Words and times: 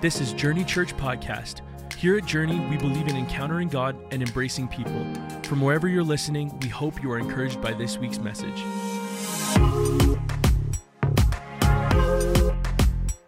This 0.00 0.20
is 0.20 0.32
Journey 0.32 0.62
Church 0.62 0.96
Podcast. 0.96 1.62
Here 1.96 2.16
at 2.16 2.24
Journey, 2.24 2.60
we 2.70 2.76
believe 2.76 3.08
in 3.08 3.16
encountering 3.16 3.66
God 3.66 3.96
and 4.12 4.22
embracing 4.22 4.68
people. 4.68 5.04
From 5.42 5.60
wherever 5.60 5.88
you're 5.88 6.04
listening, 6.04 6.56
we 6.60 6.68
hope 6.68 7.02
you 7.02 7.10
are 7.10 7.18
encouraged 7.18 7.60
by 7.60 7.72
this 7.72 7.98
week's 7.98 8.20
message. 8.20 8.62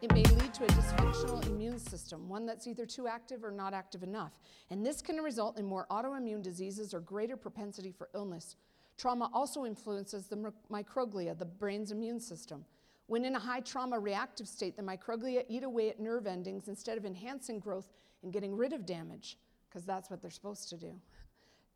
It 0.01 0.13
may 0.15 0.23
lead 0.23 0.55
to 0.55 0.63
a 0.63 0.69
dysfunctional 0.69 1.45
immune 1.49 1.81
system, 1.81 2.29
one 2.29 2.47
that's 2.47 2.69
either 2.69 2.87
too 2.87 3.09
active 3.09 3.43
or 3.43 3.51
not 3.51 3.75
active 3.75 4.05
enough. 4.05 4.39
And 4.71 4.87
this 4.87 5.03
can 5.03 5.17
result 5.17 5.59
in 5.59 5.65
more 5.65 5.89
autoimmune 5.91 6.41
diseases 6.41 6.95
or 6.95 7.01
greater 7.01 7.37
propensity 7.37 7.91
for 7.91 8.11
illness. 8.15 8.55
Trauma 8.97 9.29
also 9.35 9.65
influences 9.65 10.29
the 10.29 10.53
microglia, 10.71 11.37
the 11.37 11.47
brain's 11.47 11.91
immune 11.91 12.21
system. 12.21 12.65
When 13.11 13.25
in 13.25 13.35
a 13.35 13.41
high 13.41 13.59
trauma 13.59 13.99
reactive 13.99 14.47
state, 14.47 14.77
the 14.77 14.85
microglia 14.85 15.43
eat 15.49 15.65
away 15.65 15.91
at 15.91 15.99
nerve 15.99 16.29
endings 16.29 16.69
instead 16.69 16.97
of 16.97 17.05
enhancing 17.05 17.59
growth 17.59 17.89
and 18.23 18.33
getting 18.33 18.57
rid 18.57 18.73
of 18.73 18.87
damage, 18.87 19.37
because 19.69 19.85
that's 19.85 20.11
what 20.11 20.23
they're 20.23 20.31
supposed 20.31 20.69
to 20.69 20.77
do. 20.77 20.95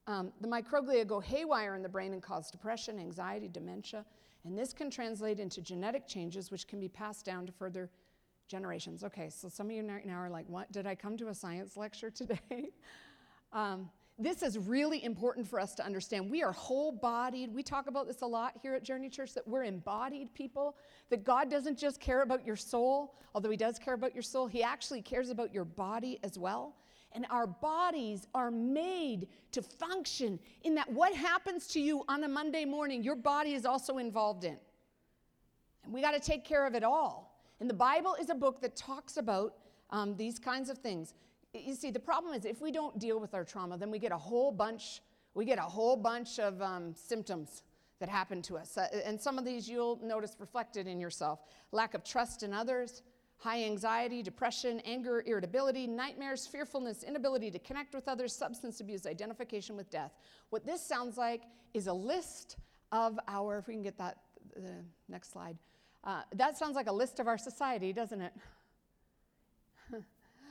Um, 0.07 0.33
the 0.41 0.47
microglia 0.47 1.05
go 1.05 1.19
haywire 1.19 1.75
in 1.75 1.83
the 1.83 1.89
brain 1.89 2.13
and 2.13 2.23
cause 2.23 2.53
depression, 2.53 3.01
anxiety, 3.01 3.49
dementia, 3.49 4.05
and 4.45 4.57
this 4.57 4.73
can 4.73 4.91
translate 4.91 5.41
into 5.41 5.61
genetic 5.61 6.07
changes 6.07 6.53
which 6.53 6.69
can 6.69 6.79
be 6.79 6.87
passed 6.87 7.27
down 7.27 7.47
to 7.47 7.53
further 7.53 7.91
generations. 8.47 9.03
Okay, 9.03 9.29
so 9.29 9.49
some 9.49 9.67
of 9.67 9.73
you 9.73 9.83
now 9.83 10.21
are 10.21 10.31
like, 10.31 10.49
what? 10.49 10.71
Did 10.71 10.87
I 10.87 10.95
come 10.95 11.17
to 11.17 11.31
a 11.31 11.35
science 11.35 11.77
lecture 11.77 12.11
today? 12.11 12.71
um, 13.53 13.91
this 14.19 14.43
is 14.43 14.59
really 14.59 15.03
important 15.05 15.47
for 15.47 15.59
us 15.59 15.75
to 15.75 15.85
understand. 15.85 16.31
We 16.31 16.43
are 16.43 16.53
whole 16.53 16.93
bodied. 16.93 17.53
We 17.53 17.65
talk 17.65 17.89
about 17.89 18.07
this 18.07 18.23
a 18.23 18.27
lot 18.27 18.55
here 18.63 18.75
at 18.75 18.85
Journey 18.85 19.09
Church 19.09 19.35
that 19.35 19.47
we're 19.47 19.65
embodied 19.65 20.33
people, 20.35 20.77
that 21.11 21.25
God 21.25 21.51
doesn't 21.51 21.77
just 21.77 22.01
care 22.01 22.23
about 22.23 22.47
your 22.47 22.55
soul, 22.55 23.17
although 23.35 23.51
He 23.51 23.57
does 23.57 23.79
care 23.79 23.95
about 23.95 24.15
your 24.15 24.23
soul, 24.23 24.47
He 24.47 24.63
actually 24.63 25.03
cares 25.03 25.31
about 25.31 25.53
your 25.53 25.65
body 25.65 26.21
as 26.23 26.39
well. 26.39 26.77
And 27.11 27.27
our 27.31 27.47
bodies 27.47 28.27
are 28.35 28.51
made 28.51 29.29
to 29.53 29.63
function 29.63 30.39
in 30.63 30.75
that 30.77 30.91
what 30.91 31.15
happens 31.15 31.67
to 31.69 31.81
you 31.81 32.05
on 32.09 32.25
a 32.25 32.29
Monday 32.29 32.65
morning, 32.65 33.03
your 33.03 33.17
body 33.17 33.55
is 33.55 33.65
also 33.65 33.99
involved 33.99 34.45
in. 34.45 34.57
And 35.85 35.93
we 35.93 36.01
got 36.01 36.13
to 36.13 36.21
take 36.21 36.45
care 36.45 36.67
of 36.67 36.75
it 36.75 36.83
all. 36.83 37.41
And 37.61 37.71
the 37.71 37.75
Bible 37.75 38.17
is 38.21 38.31
a 38.31 38.35
book 38.35 38.61
that 38.63 38.75
talks 38.75 39.17
about 39.17 39.55
um, 39.91 40.17
these 40.17 40.39
kinds 40.39 40.71
of 40.71 40.79
things 40.79 41.15
you 41.55 41.75
see, 41.75 41.91
the 41.91 42.01
problem 42.01 42.35
is 42.35 42.45
if 42.45 42.61
we 42.61 42.73
don't 42.73 42.99
deal 42.99 43.21
with 43.21 43.35
our 43.35 43.45
trauma, 43.45 43.79
then 43.79 43.91
we 43.91 43.99
get 43.99 44.13
a 44.13 44.19
whole 44.19 44.51
bunch, 44.53 45.01
we 45.35 45.45
get 45.45 45.59
a 45.59 45.63
whole 45.63 45.97
bunch 45.97 46.39
of 46.39 46.61
um, 46.61 46.95
symptoms 46.95 47.63
that 48.01 48.09
happen 48.09 48.43
to 48.43 48.57
us. 48.57 48.77
Uh, 48.77 48.89
and 49.05 49.21
some 49.21 49.39
of 49.39 49.45
these 49.45 49.69
you'll 49.69 49.99
notice 50.03 50.37
reflected 50.39 50.87
in 50.87 51.01
yourself 51.01 51.41
lack 51.73 51.95
of 51.95 52.05
trust 52.05 52.43
in 52.43 52.53
others, 52.53 53.03
high 53.37 53.63
anxiety, 53.65 54.23
depression, 54.23 54.81
anger, 54.85 55.23
irritability, 55.27 55.87
nightmares, 55.87 56.47
fearfulness, 56.47 57.03
inability 57.03 57.51
to 57.51 57.59
connect 57.59 57.95
with 57.95 58.09
others, 58.09 58.35
substance 58.35 58.81
abuse, 58.81 59.07
identification 59.07 59.77
with 59.77 59.91
death. 59.91 60.13
What 60.51 60.67
this 60.67 60.85
sounds 60.85 61.17
like 61.17 61.43
is 61.73 61.87
a 61.87 61.93
list 61.93 62.57
of 62.93 63.19
our, 63.29 63.59
if 63.59 63.69
we 63.69 63.75
can 63.75 63.83
get 63.83 63.99
that, 63.99 64.19
the 64.57 64.85
next 65.09 65.33
slide. 65.33 65.57
Uh, 66.05 66.23
that 66.35 66.57
sounds 66.57 66.77
like 66.77 66.87
a 66.87 66.93
list 66.93 67.19
of 67.19 67.27
our 67.27 67.39
society, 67.39 67.93
doesn't 67.93 68.21
it? 68.21 68.33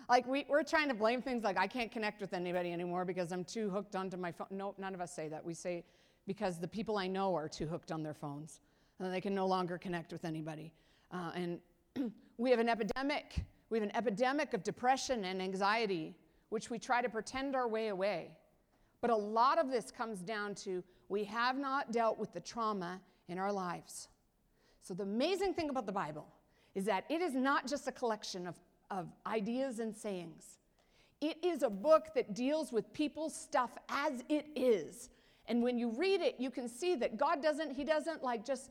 Like 0.09 0.27
we, 0.27 0.45
we're 0.49 0.63
trying 0.63 0.89
to 0.89 0.93
blame 0.93 1.21
things 1.21 1.43
like 1.43 1.57
I 1.57 1.67
can't 1.67 1.91
connect 1.91 2.21
with 2.21 2.33
anybody 2.33 2.71
anymore 2.71 3.05
because 3.05 3.31
I'm 3.31 3.43
too 3.43 3.69
hooked 3.69 3.95
onto 3.95 4.17
my 4.17 4.31
phone. 4.31 4.47
No, 4.51 4.75
none 4.77 4.93
of 4.93 5.01
us 5.01 5.13
say 5.13 5.27
that. 5.29 5.43
We 5.43 5.53
say 5.53 5.83
because 6.27 6.59
the 6.59 6.67
people 6.67 6.97
I 6.97 7.07
know 7.07 7.35
are 7.35 7.47
too 7.47 7.67
hooked 7.67 7.91
on 7.91 8.03
their 8.03 8.13
phones 8.13 8.59
and 8.99 9.13
they 9.13 9.21
can 9.21 9.35
no 9.35 9.47
longer 9.47 9.77
connect 9.77 10.11
with 10.11 10.25
anybody. 10.25 10.73
Uh, 11.11 11.31
and 11.35 11.59
we 12.37 12.49
have 12.49 12.59
an 12.59 12.69
epidemic. 12.69 13.43
We 13.69 13.77
have 13.77 13.83
an 13.83 13.95
epidemic 13.95 14.53
of 14.53 14.63
depression 14.63 15.25
and 15.25 15.41
anxiety, 15.41 16.15
which 16.49 16.69
we 16.69 16.79
try 16.79 17.01
to 17.01 17.09
pretend 17.09 17.55
our 17.55 17.67
way 17.67 17.89
away. 17.89 18.31
But 19.01 19.09
a 19.09 19.15
lot 19.15 19.59
of 19.59 19.69
this 19.69 19.91
comes 19.91 20.19
down 20.19 20.55
to 20.55 20.83
we 21.09 21.23
have 21.25 21.57
not 21.57 21.91
dealt 21.91 22.17
with 22.17 22.33
the 22.33 22.39
trauma 22.39 23.01
in 23.27 23.37
our 23.37 23.51
lives. 23.51 24.07
So, 24.81 24.93
the 24.93 25.03
amazing 25.03 25.53
thing 25.53 25.69
about 25.69 25.85
the 25.85 25.91
Bible 25.91 26.27
is 26.75 26.85
that 26.85 27.05
it 27.09 27.21
is 27.21 27.33
not 27.33 27.67
just 27.67 27.87
a 27.87 27.91
collection 27.91 28.47
of 28.47 28.55
of 28.93 29.07
ideas 29.25 29.79
and 29.79 29.95
sayings. 29.95 30.59
It 31.19 31.37
is 31.43 31.63
a 31.63 31.69
book 31.69 32.13
that 32.15 32.35
deals 32.35 32.71
with 32.71 32.91
people's 32.93 33.35
stuff 33.35 33.71
as 33.89 34.23
it 34.29 34.45
is. 34.55 35.09
And 35.47 35.63
when 35.63 35.77
you 35.77 35.89
read 35.89 36.21
it, 36.21 36.35
you 36.37 36.51
can 36.51 36.69
see 36.69 36.95
that 36.95 37.17
God 37.17 37.41
doesn't, 37.41 37.71
He 37.73 37.83
doesn't 37.83 38.23
like 38.23 38.45
just 38.45 38.69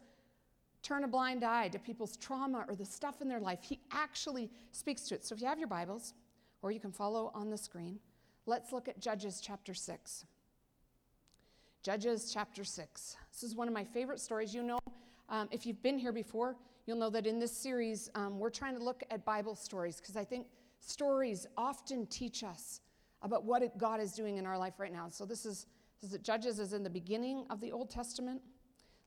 turn 0.83 1.05
a 1.05 1.09
blind 1.09 1.45
eye 1.45 1.69
to 1.69 1.79
people's 1.79 2.17
trauma 2.17 2.65
or 2.69 2.75
the 2.75 2.85
stuff 2.85 3.21
in 3.21 3.29
their 3.29 3.41
life. 3.41 3.59
He 3.63 3.81
actually 3.91 4.51
speaks 4.71 5.09
to 5.09 5.15
it. 5.15 5.25
So 5.25 5.35
if 5.35 5.41
you 5.41 5.47
have 5.47 5.59
your 5.59 5.69
Bibles, 5.69 6.15
or 6.63 6.71
you 6.71 6.81
can 6.81 6.93
follow 6.93 7.31
on 7.35 7.51
the 7.51 7.59
screen, 7.59 7.99
let's 8.47 8.73
look 8.73 8.89
at 8.89 9.01
Judges 9.01 9.41
chapter 9.41 9.75
6. 9.75 10.25
Judges 11.83 12.31
chapter 12.33 12.63
6. 12.65 13.17
This 13.33 13.43
is 13.43 13.57
one 13.57 13.67
of 13.67 13.75
my 13.75 13.85
favorite 13.85 14.21
stories. 14.21 14.55
You 14.55 14.63
know, 14.63 14.79
um, 15.29 15.49
if 15.51 15.67
you've 15.67 15.83
been 15.83 15.99
here 15.99 16.13
before, 16.13 16.57
you'll 16.87 16.99
know 16.99 17.11
that 17.11 17.27
in 17.27 17.39
this 17.39 17.57
series, 17.57 18.11
um, 18.15 18.39
we're 18.39 18.51
trying 18.51 18.77
to 18.77 18.83
look 18.83 19.03
at 19.11 19.25
Bible 19.25 19.55
stories 19.55 20.01
because 20.01 20.17
I 20.17 20.25
think 20.25 20.47
stories 20.81 21.47
often 21.57 22.07
teach 22.07 22.43
us 22.43 22.81
about 23.23 23.45
what 23.45 23.63
God 23.79 24.01
is 24.01 24.13
doing 24.13 24.37
in 24.37 24.47
our 24.47 24.59
life 24.59 24.75
right 24.79 24.93
now. 24.93 25.09
So 25.09 25.25
this 25.25 25.47
is, 25.47 25.67
this 26.01 26.13
is 26.13 26.19
Judges 26.19 26.59
is 26.59 26.73
in 26.73 26.83
the 26.83 26.91
beginning 26.91 27.47
of 27.51 27.61
the 27.61 27.73
Old 27.73 27.91
Testament. 27.91 28.41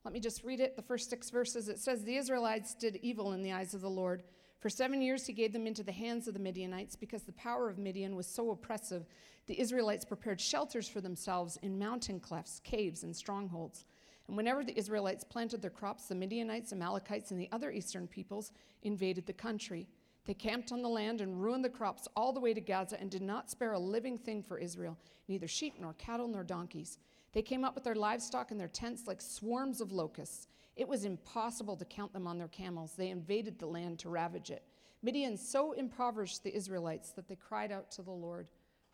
Let 0.04 0.14
me 0.14 0.20
just 0.20 0.44
read 0.44 0.60
it, 0.60 0.76
the 0.76 0.82
first 0.82 1.10
six 1.10 1.30
verses. 1.30 1.68
It 1.68 1.80
says, 1.80 2.04
The 2.04 2.16
Israelites 2.16 2.76
did 2.76 2.98
evil 2.98 3.34
in 3.34 3.42
the 3.42 3.52
eyes 3.52 3.74
of 3.74 3.82
the 3.82 3.90
Lord. 3.90 4.24
For 4.60 4.70
seven 4.70 5.02
years 5.02 5.28
he 5.28 5.34
gave 5.34 5.52
them 5.52 5.68
into 5.68 5.84
the 5.84 5.92
hands 5.92 6.28
of 6.28 6.34
the 6.34 6.40
Midianites 6.40 6.96
because 6.96 7.24
the 7.24 7.34
power 7.34 7.70
of 7.70 7.78
Midian 7.78 8.16
was 8.16 8.28
so 8.28 8.52
oppressive. 8.52 9.06
The 9.48 9.60
Israelites 9.60 10.06
prepared 10.06 10.40
shelters 10.40 10.88
for 10.88 11.02
themselves 11.02 11.58
in 11.62 11.78
mountain 11.78 12.20
clefts, 12.20 12.62
caves, 12.64 13.04
and 13.04 13.16
strongholds. 13.16 13.84
And 14.28 14.36
whenever 14.36 14.64
the 14.64 14.78
Israelites 14.78 15.24
planted 15.24 15.62
their 15.62 15.70
crops, 15.70 16.08
the 16.08 16.16
Midianites, 16.16 16.74
Amalekites, 16.74 17.32
and 17.32 17.40
the 17.40 17.50
other 17.52 17.72
eastern 17.72 18.08
peoples 18.08 18.52
invaded 18.84 19.26
the 19.26 19.34
country. 19.34 19.88
They 20.26 20.34
camped 20.34 20.72
on 20.72 20.82
the 20.82 20.90
land 20.90 21.22
and 21.22 21.42
ruined 21.42 21.64
the 21.64 21.70
crops 21.70 22.08
all 22.16 22.34
the 22.34 22.40
way 22.40 22.54
to 22.54 22.62
Gaza 22.62 23.00
and 23.00 23.12
did 23.12 23.22
not 23.22 23.52
spare 23.52 23.74
a 23.74 23.80
living 23.80 24.18
thing 24.18 24.42
for 24.42 24.58
Israel, 24.58 24.98
neither 25.28 25.48
sheep 25.48 25.76
nor 25.80 25.94
cattle 25.94 26.28
nor 26.28 26.44
donkeys. 26.44 26.98
They 27.34 27.44
came 27.44 27.64
up 27.64 27.76
with 27.76 27.84
their 27.84 27.96
livestock 27.96 28.50
and 28.50 28.60
their 28.60 28.68
tents 28.70 29.08
like 29.08 29.22
swarms 29.22 29.82
of 29.82 29.92
locusts. 29.92 30.48
It 30.76 30.88
was 30.88 31.06
impossible 31.06 31.76
to 31.78 31.86
count 31.86 32.12
them 32.12 32.28
on 32.28 32.38
their 32.38 32.48
camels. 32.48 32.94
They 32.98 33.10
invaded 33.10 33.60
the 33.60 33.68
land 33.68 34.00
to 34.00 34.10
ravage 34.10 34.50
it. 34.50 34.64
Midian 35.04 35.38
so 35.38 35.74
impoverished 35.74 36.44
the 36.44 36.56
Israelites 36.56 37.12
that 37.12 37.28
they 37.28 37.36
cried 37.36 37.72
out 37.72 37.92
to 37.92 38.02
the 38.02 38.12
Lord 38.12 38.48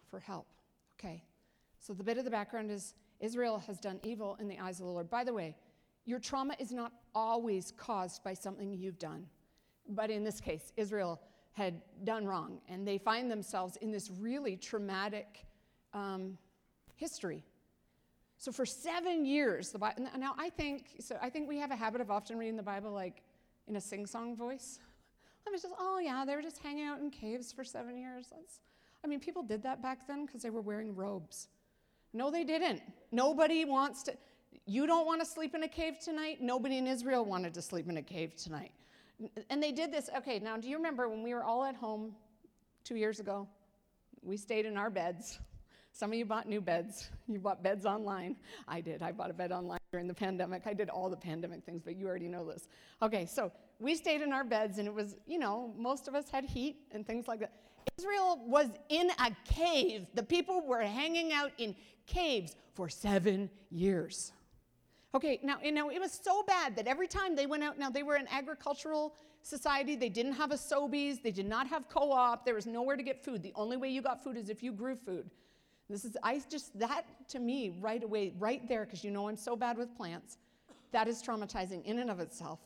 for 0.10 0.20
help. 0.20 0.48
Okay, 1.00 1.24
so 1.80 1.94
the 1.94 2.04
bit 2.04 2.18
of 2.18 2.26
the 2.26 2.32
background 2.32 2.70
is 2.70 2.96
Israel 3.22 3.60
has 3.68 3.80
done 3.80 4.00
evil 4.04 4.38
in 4.40 4.48
the 4.48 4.60
eyes 4.60 4.80
of 4.80 4.86
the 4.86 4.92
Lord. 4.92 5.10
By 5.10 5.24
the 5.24 5.34
way, 5.34 5.56
your 6.06 6.20
trauma 6.20 6.56
is 6.60 6.72
not 6.72 6.92
always 7.14 7.72
caused 7.78 8.24
by 8.24 8.34
something 8.34 8.74
you've 8.74 9.00
done. 9.00 9.26
But 9.88 10.10
in 10.10 10.24
this 10.24 10.40
case, 10.40 10.74
Israel 10.78 11.22
had 11.54 11.82
done 12.04 12.26
wrong, 12.26 12.60
and 12.70 12.88
they 12.88 12.98
find 12.98 13.30
themselves 13.30 13.78
in 13.78 13.92
this 13.92 14.10
really 14.20 14.56
traumatic 14.56 15.46
um, 15.94 16.38
history. 16.96 17.44
So 18.38 18.52
for 18.52 18.66
seven 18.66 19.26
years, 19.26 19.72
the 19.72 19.78
Bible, 19.78 20.08
now 20.18 20.34
I 20.38 20.50
think, 20.50 20.96
so 21.00 21.18
I 21.22 21.30
think 21.30 21.48
we 21.48 21.58
have 21.58 21.72
a 21.72 21.76
habit 21.76 22.02
of 22.02 22.10
often 22.10 22.38
reading 22.38 22.58
the 22.58 22.64
Bible 22.64 22.92
like 22.92 23.22
in 23.68 23.76
a 23.76 23.82
sing-song 23.82 24.36
voice. 24.36 24.80
Let 25.46 25.52
me 25.52 25.60
just, 25.60 25.74
oh 25.80 26.00
yeah, 26.00 26.24
they 26.26 26.36
were 26.36 26.42
just 26.42 26.58
hanging 26.60 26.86
out 26.86 27.00
in 27.00 27.12
caves 27.12 27.52
for 27.52 27.64
seven 27.64 27.98
years. 27.98 28.28
That's, 28.32 28.62
I 29.04 29.08
mean, 29.08 29.20
people 29.20 29.44
did 29.44 29.62
that 29.64 29.84
back 29.84 30.08
then 30.08 30.26
because 30.26 30.42
they 30.42 30.50
were 30.50 30.62
wearing 30.62 30.96
robes. 30.96 31.50
No, 32.14 32.30
they 32.30 32.44
didn't. 32.44 32.82
Nobody 33.12 33.66
wants 33.66 34.04
to. 34.04 34.14
You 34.66 34.86
don't 34.86 35.06
want 35.06 35.22
to 35.22 35.26
sleep 35.26 35.56
in 35.56 35.64
a 35.64 35.68
cave 35.68 36.00
tonight? 36.00 36.38
Nobody 36.42 36.78
in 36.78 36.88
Israel 36.88 37.26
wanted 37.26 37.54
to 37.56 37.62
sleep 37.62 37.90
in 37.90 37.98
a 37.98 38.02
cave 38.02 38.36
tonight. 38.36 38.72
And 39.50 39.62
they 39.62 39.72
did 39.72 39.92
this. 39.92 40.10
Okay, 40.18 40.40
now 40.40 40.58
do 40.58 40.68
you 40.68 40.78
remember 40.78 41.08
when 41.10 41.24
we 41.24 41.34
were 41.34 41.44
all 41.44 41.64
at 41.64 41.76
home 41.76 42.14
two 42.84 42.96
years 42.96 43.20
ago? 43.20 43.48
We 44.24 44.38
stayed 44.38 44.66
in 44.66 44.78
our 44.78 44.90
beds. 44.90 45.40
Some 45.94 46.12
of 46.12 46.18
you 46.18 46.26
bought 46.26 46.48
new 46.48 46.62
beds. 46.62 47.10
You 47.28 47.40
bought 47.40 47.64
beds 47.64 47.86
online. 47.86 48.38
I 48.68 48.82
did. 48.82 49.02
I 49.02 49.12
bought 49.12 49.30
a 49.30 49.34
bed 49.34 49.52
online 49.52 49.80
during 49.92 50.08
the 50.08 50.14
pandemic. 50.14 50.64
I 50.66 50.74
did 50.74 50.90
all 50.90 51.10
the 51.10 51.18
pandemic 51.18 51.64
things, 51.64 51.82
but 51.84 51.98
you 51.98 52.08
already 52.08 52.28
know 52.28 52.46
this. 52.46 52.68
Okay, 53.02 53.26
so 53.26 53.52
we 53.80 53.96
stayed 53.96 54.22
in 54.22 54.32
our 54.32 54.44
beds, 54.44 54.78
and 54.78 54.88
it 54.88 54.94
was, 54.94 55.16
you 55.28 55.38
know, 55.38 55.74
most 55.78 56.08
of 56.08 56.16
us 56.16 56.30
had 56.30 56.46
heat 56.46 56.78
and 56.92 57.06
things 57.06 57.28
like 57.28 57.40
that. 57.42 57.54
Israel 57.98 58.42
was 58.46 58.68
in 58.90 59.10
a 59.20 59.32
cave. 59.46 60.08
The 60.14 60.24
people 60.24 60.66
were 60.66 60.82
hanging 60.82 61.34
out 61.34 61.52
in 61.58 61.76
caves 62.08 62.56
for 62.74 62.90
seven 62.90 63.50
years. 63.70 64.32
Okay, 65.14 65.40
now, 65.44 65.58
you 65.62 65.72
know, 65.72 65.92
it 65.92 66.00
was 66.00 66.18
so 66.24 66.44
bad 66.44 66.76
that 66.78 66.88
every 66.88 67.08
time 67.08 67.36
they 67.36 67.46
went 67.46 67.64
out, 67.64 67.78
now 67.78 67.90
they 67.90 68.04
were 68.04 68.16
an 68.16 68.28
agricultural 68.32 69.14
society, 69.42 69.96
they 69.96 70.10
didn't 70.10 70.34
have 70.34 70.52
a 70.52 70.56
Sobeys, 70.56 71.22
they 71.22 71.32
did 71.32 71.48
not 71.48 71.68
have 71.68 71.90
co 71.90 72.12
op, 72.12 72.46
there 72.46 72.56
was 72.56 72.66
nowhere 72.66 72.96
to 72.96 73.04
get 73.04 73.24
food. 73.24 73.44
The 73.44 73.52
only 73.56 73.76
way 73.76 73.90
you 73.90 74.02
got 74.02 74.24
food 74.24 74.38
is 74.38 74.50
if 74.50 74.64
you 74.64 74.72
grew 74.72 74.96
food. 74.96 75.30
This 75.90 76.06
is, 76.06 76.16
I 76.24 76.42
just, 76.50 76.78
that 76.80 77.04
to 77.30 77.40
me, 77.40 77.78
right 77.82 78.02
away, 78.02 78.34
right 78.40 78.66
there, 78.70 78.86
because 78.86 79.04
you 79.04 79.12
know 79.12 79.28
I'm 79.28 79.36
so 79.36 79.58
bad 79.58 79.78
with 79.78 79.94
plants, 79.98 80.38
that 80.94 81.10
is 81.10 81.22
traumatizing 81.22 81.84
in 81.84 82.00
and 82.00 82.10
of 82.10 82.22
itself. 82.22 82.60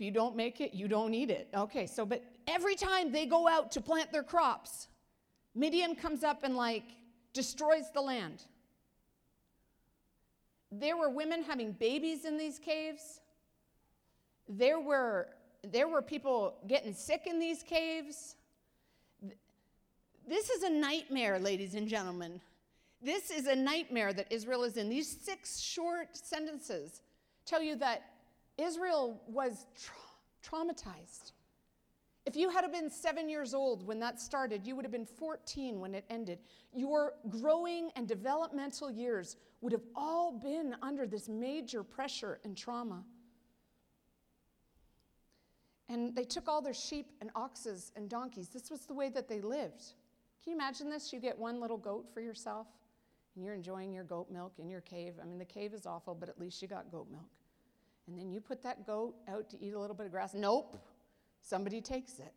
You 0.00 0.10
don't 0.10 0.34
make 0.34 0.62
it, 0.62 0.72
you 0.72 0.88
don't 0.88 1.12
eat 1.12 1.28
it. 1.30 1.48
Okay, 1.54 1.86
so, 1.86 2.06
but 2.06 2.24
every 2.48 2.74
time 2.74 3.12
they 3.12 3.26
go 3.26 3.46
out 3.46 3.70
to 3.72 3.82
plant 3.82 4.10
their 4.10 4.22
crops, 4.22 4.88
Midian 5.54 5.94
comes 5.94 6.24
up 6.24 6.42
and 6.42 6.56
like 6.56 6.84
destroys 7.34 7.90
the 7.92 8.00
land. 8.00 8.42
There 10.72 10.96
were 10.96 11.10
women 11.10 11.42
having 11.42 11.72
babies 11.72 12.24
in 12.24 12.38
these 12.38 12.58
caves. 12.58 13.20
There 14.48 14.80
were, 14.80 15.28
there 15.62 15.86
were 15.86 16.00
people 16.00 16.54
getting 16.66 16.94
sick 16.94 17.26
in 17.26 17.38
these 17.38 17.62
caves. 17.62 18.36
This 20.26 20.48
is 20.48 20.62
a 20.62 20.70
nightmare, 20.70 21.38
ladies 21.38 21.74
and 21.74 21.86
gentlemen. 21.86 22.40
This 23.02 23.30
is 23.30 23.46
a 23.46 23.54
nightmare 23.54 24.14
that 24.14 24.32
Israel 24.32 24.62
is 24.64 24.78
in. 24.78 24.88
These 24.88 25.14
six 25.22 25.60
short 25.60 26.16
sentences 26.16 27.02
tell 27.44 27.60
you 27.60 27.76
that 27.76 28.02
Israel 28.58 29.20
was 29.26 29.66
tra- 29.74 29.94
traumatized. 30.44 31.32
If 32.26 32.36
you 32.36 32.50
had 32.50 32.70
been 32.70 32.90
seven 32.90 33.28
years 33.28 33.54
old 33.54 33.86
when 33.86 33.98
that 34.00 34.20
started, 34.20 34.66
you 34.66 34.76
would 34.76 34.84
have 34.84 34.92
been 34.92 35.06
14 35.06 35.80
when 35.80 35.94
it 35.94 36.04
ended. 36.10 36.38
Your 36.74 37.14
growing 37.28 37.90
and 37.96 38.06
developmental 38.06 38.90
years 38.90 39.36
would 39.62 39.72
have 39.72 39.84
all 39.96 40.38
been 40.38 40.76
under 40.82 41.06
this 41.06 41.28
major 41.28 41.82
pressure 41.82 42.38
and 42.44 42.56
trauma. 42.56 43.02
And 45.88 46.14
they 46.14 46.24
took 46.24 46.46
all 46.46 46.62
their 46.62 46.74
sheep 46.74 47.06
and 47.20 47.30
oxes 47.34 47.90
and 47.96 48.08
donkeys. 48.08 48.48
This 48.48 48.70
was 48.70 48.86
the 48.86 48.94
way 48.94 49.08
that 49.08 49.26
they 49.26 49.40
lived. 49.40 49.94
Can 50.42 50.52
you 50.52 50.54
imagine 50.54 50.88
this? 50.88 51.12
You 51.12 51.20
get 51.20 51.36
one 51.36 51.60
little 51.60 51.76
goat 51.76 52.06
for 52.14 52.20
yourself, 52.20 52.68
and 53.34 53.44
you're 53.44 53.54
enjoying 53.54 53.92
your 53.92 54.04
goat 54.04 54.30
milk 54.30 54.52
in 54.58 54.70
your 54.70 54.82
cave. 54.82 55.14
I 55.20 55.26
mean, 55.26 55.38
the 55.38 55.44
cave 55.44 55.74
is 55.74 55.86
awful, 55.86 56.14
but 56.14 56.28
at 56.28 56.38
least 56.38 56.62
you 56.62 56.68
got 56.68 56.92
goat 56.92 57.08
milk. 57.10 57.28
And 58.10 58.18
then 58.18 58.32
you 58.32 58.40
put 58.40 58.60
that 58.64 58.84
goat 58.84 59.14
out 59.28 59.48
to 59.50 59.64
eat 59.64 59.72
a 59.72 59.78
little 59.78 59.94
bit 59.94 60.04
of 60.04 60.10
grass. 60.10 60.34
Nope, 60.34 60.76
somebody 61.42 61.80
takes 61.80 62.18
it. 62.18 62.34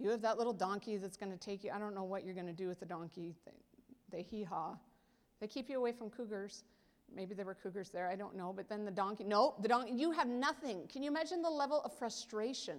You 0.00 0.10
have 0.10 0.22
that 0.22 0.38
little 0.38 0.52
donkey 0.52 0.96
that's 0.96 1.16
going 1.16 1.30
to 1.30 1.38
take 1.38 1.62
you. 1.62 1.70
I 1.72 1.78
don't 1.78 1.94
know 1.94 2.02
what 2.02 2.24
you're 2.24 2.34
going 2.34 2.48
to 2.48 2.52
do 2.52 2.66
with 2.66 2.80
the 2.80 2.86
donkey. 2.86 3.36
They, 4.10 4.22
hee 4.22 4.42
haw. 4.42 4.74
They 5.40 5.46
keep 5.46 5.70
you 5.70 5.78
away 5.78 5.92
from 5.92 6.10
cougars. 6.10 6.64
Maybe 7.14 7.32
there 7.32 7.46
were 7.46 7.54
cougars 7.54 7.90
there, 7.90 8.08
I 8.08 8.16
don't 8.16 8.34
know. 8.34 8.52
But 8.52 8.68
then 8.68 8.84
the 8.84 8.90
donkey, 8.90 9.22
nope, 9.22 9.62
the 9.62 9.68
donkey, 9.68 9.92
you 9.92 10.10
have 10.10 10.26
nothing. 10.26 10.88
Can 10.92 11.04
you 11.04 11.10
imagine 11.10 11.42
the 11.42 11.50
level 11.50 11.80
of 11.84 11.96
frustration? 11.96 12.78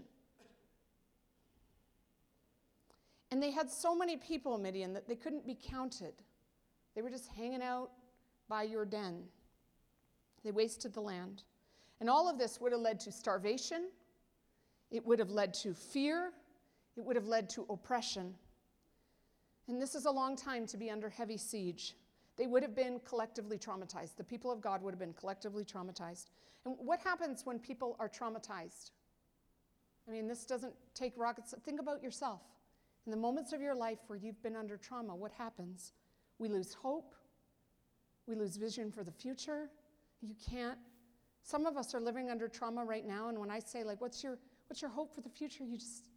And 3.31 3.41
they 3.41 3.51
had 3.51 3.71
so 3.71 3.95
many 3.95 4.17
people, 4.17 4.57
Midian, 4.57 4.91
that 4.93 5.07
they 5.07 5.15
couldn't 5.15 5.47
be 5.47 5.57
counted. 5.69 6.15
They 6.95 7.01
were 7.01 7.09
just 7.09 7.29
hanging 7.29 7.61
out 7.61 7.91
by 8.49 8.63
your 8.63 8.83
den. 8.83 9.23
They 10.43 10.51
wasted 10.51 10.93
the 10.93 11.01
land. 11.01 11.43
And 12.03 12.09
all 12.09 12.29
of 12.29 12.37
this 12.37 12.59
would 12.59 12.73
have 12.73 12.81
led 12.81 12.99
to 12.99 13.13
starvation, 13.13 13.85
it 14.91 15.05
would 15.05 15.19
have 15.19 15.29
led 15.29 15.53
to 15.53 15.73
fear, 15.73 16.33
it 16.97 17.01
would 17.05 17.15
have 17.15 17.27
led 17.27 17.49
to 17.51 17.65
oppression. 17.69 18.35
And 19.69 19.81
this 19.81 19.95
is 19.95 20.03
a 20.03 20.11
long 20.11 20.35
time 20.35 20.67
to 20.67 20.75
be 20.75 20.89
under 20.89 21.07
heavy 21.09 21.37
siege. 21.37 21.95
They 22.35 22.45
would 22.45 22.61
have 22.61 22.75
been 22.75 22.99
collectively 23.07 23.57
traumatized. 23.57 24.17
The 24.17 24.23
people 24.25 24.51
of 24.51 24.59
God 24.59 24.83
would 24.83 24.91
have 24.91 24.99
been 24.99 25.13
collectively 25.13 25.63
traumatized. 25.63 26.25
And 26.65 26.75
what 26.77 26.99
happens 26.99 27.45
when 27.45 27.57
people 27.57 27.95
are 28.01 28.09
traumatized? 28.09 28.91
I 30.05 30.11
mean, 30.11 30.27
this 30.27 30.43
doesn't 30.43 30.73
take 30.93 31.13
rockets. 31.15 31.53
Think 31.63 31.79
about 31.79 32.03
yourself. 32.03 32.41
In 33.05 33.11
the 33.11 33.17
moments 33.17 33.53
of 33.53 33.61
your 33.61 33.75
life 33.75 33.99
where 34.07 34.19
you've 34.19 34.43
been 34.43 34.57
under 34.57 34.75
trauma, 34.75 35.15
what 35.15 35.31
happens? 35.31 35.93
We 36.37 36.49
lose 36.49 36.73
hope. 36.73 37.15
We 38.27 38.35
lose 38.35 38.57
vision 38.57 38.91
for 38.91 39.05
the 39.05 39.11
future. 39.13 39.69
You 40.21 40.35
can't. 40.51 40.77
Some 41.43 41.65
of 41.65 41.75
us 41.75 41.93
are 41.93 41.99
living 41.99 42.29
under 42.29 42.47
trauma 42.47 42.83
right 42.83 43.05
now, 43.05 43.27
and 43.27 43.37
when 43.37 43.51
I 43.51 43.59
say, 43.59 43.83
like, 43.83 43.99
what's 43.99 44.23
your, 44.23 44.39
what's 44.67 44.81
your 44.81 44.89
hope 44.89 45.13
for 45.13 45.21
the 45.21 45.29
future? 45.29 45.65
You 45.65 45.77
just, 45.77 46.07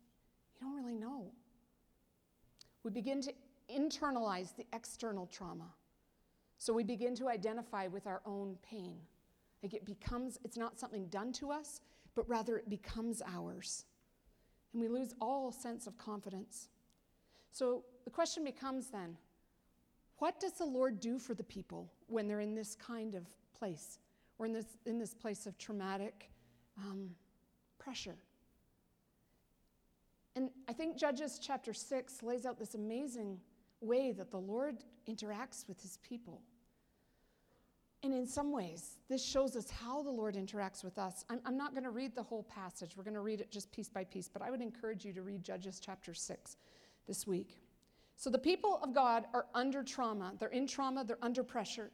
you 0.55 0.67
don't 0.67 0.77
really 0.77 0.95
know. 0.95 1.33
We 2.85 2.93
begin 2.93 3.21
to 3.23 3.33
internalize 3.69 4.55
the 4.57 4.65
external 4.73 5.27
trauma. 5.27 5.75
So 6.59 6.73
we 6.73 6.85
begin 6.85 7.17
to 7.17 7.29
identify 7.29 7.89
with 7.89 8.07
our 8.07 8.23
own 8.25 8.57
pain. 8.63 8.97
Like 9.63 9.75
it 9.75 9.85
becomes, 9.85 10.39
it's 10.45 10.57
not 10.57 10.79
something 10.79 11.07
done 11.09 11.33
to 11.35 11.51
us, 11.51 11.81
but 12.15 12.29
rather 12.29 12.57
it 12.57 12.69
becomes 12.71 13.21
ours. 13.27 13.85
And 14.73 14.81
we 14.81 14.89
lose 14.89 15.15
all 15.21 15.51
sense 15.51 15.89
of 15.89 15.99
confidence. 15.99 16.69
So 17.51 17.85
the 18.05 18.11
question 18.11 18.45
becomes 18.45 18.89
then 18.89 19.17
what 20.19 20.41
does 20.41 20.53
the 20.53 20.65
Lord 20.65 21.01
do 21.01 21.19
for 21.19 21.35
the 21.35 21.45
people 21.45 21.93
when 22.07 22.29
they're 22.29 22.41
in 22.41 22.55
this 22.55 22.75
kind 22.75 23.15
of 23.15 23.27
place 23.59 23.99
or 24.39 24.47
in 24.47 24.53
this, 24.53 24.77
in 24.87 24.99
this 24.99 25.15
place 25.15 25.47
of 25.47 25.57
traumatic 25.59 26.31
um, 26.79 27.11
pressure? 27.79 28.17
And 30.35 30.51
I 30.69 30.73
think 30.73 30.97
Judges 30.97 31.39
chapter 31.43 31.73
6 31.73 32.23
lays 32.23 32.45
out 32.45 32.59
this 32.59 32.75
amazing 32.75 33.41
way 33.81 34.13
that 34.13 34.31
the 34.31 34.39
Lord 34.39 34.85
interacts 35.09 35.67
with 35.67 35.81
his 35.81 35.99
people. 36.07 36.43
And 38.03 38.13
in 38.13 38.27
some 38.27 38.53
ways, 38.53 38.99
this 39.09 39.25
shows 39.25 39.57
us 39.57 39.71
how 39.71 40.03
the 40.03 40.11
Lord 40.11 40.37
interacts 40.37 40.85
with 40.85 40.99
us. 40.99 41.25
I'm, 41.31 41.41
I'm 41.47 41.57
not 41.57 41.73
going 41.73 41.85
to 41.85 41.91
read 41.91 42.15
the 42.15 42.23
whole 42.23 42.45
passage, 42.45 42.97
we're 42.97 43.05
going 43.05 43.15
to 43.15 43.21
read 43.21 43.41
it 43.41 43.51
just 43.51 43.73
piece 43.73 43.89
by 43.89 44.05
piece, 44.05 44.29
but 44.29 44.43
I 44.43 44.51
would 44.51 44.61
encourage 44.61 45.05
you 45.05 45.13
to 45.15 45.23
read 45.23 45.43
Judges 45.43 45.81
chapter 45.81 46.13
6 46.13 46.57
this 47.09 47.27
week. 47.27 47.59
So 48.17 48.31
the 48.31 48.39
people 48.39 48.81
of 48.83 48.95
God 48.95 49.25
are 49.35 49.47
under 49.55 49.83
trauma. 49.83 50.35
They're 50.39 50.49
in 50.49 50.67
trauma, 50.67 51.05
they're 51.05 51.19
under 51.23 51.43
pressure. 51.43 51.91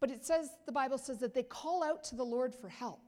But 0.00 0.10
it 0.10 0.24
says, 0.24 0.50
the 0.66 0.72
Bible 0.72 0.98
says 0.98 1.18
that 1.18 1.34
they 1.34 1.42
call 1.42 1.82
out 1.82 2.04
to 2.04 2.14
the 2.14 2.24
Lord 2.24 2.54
for 2.54 2.68
help. 2.68 3.00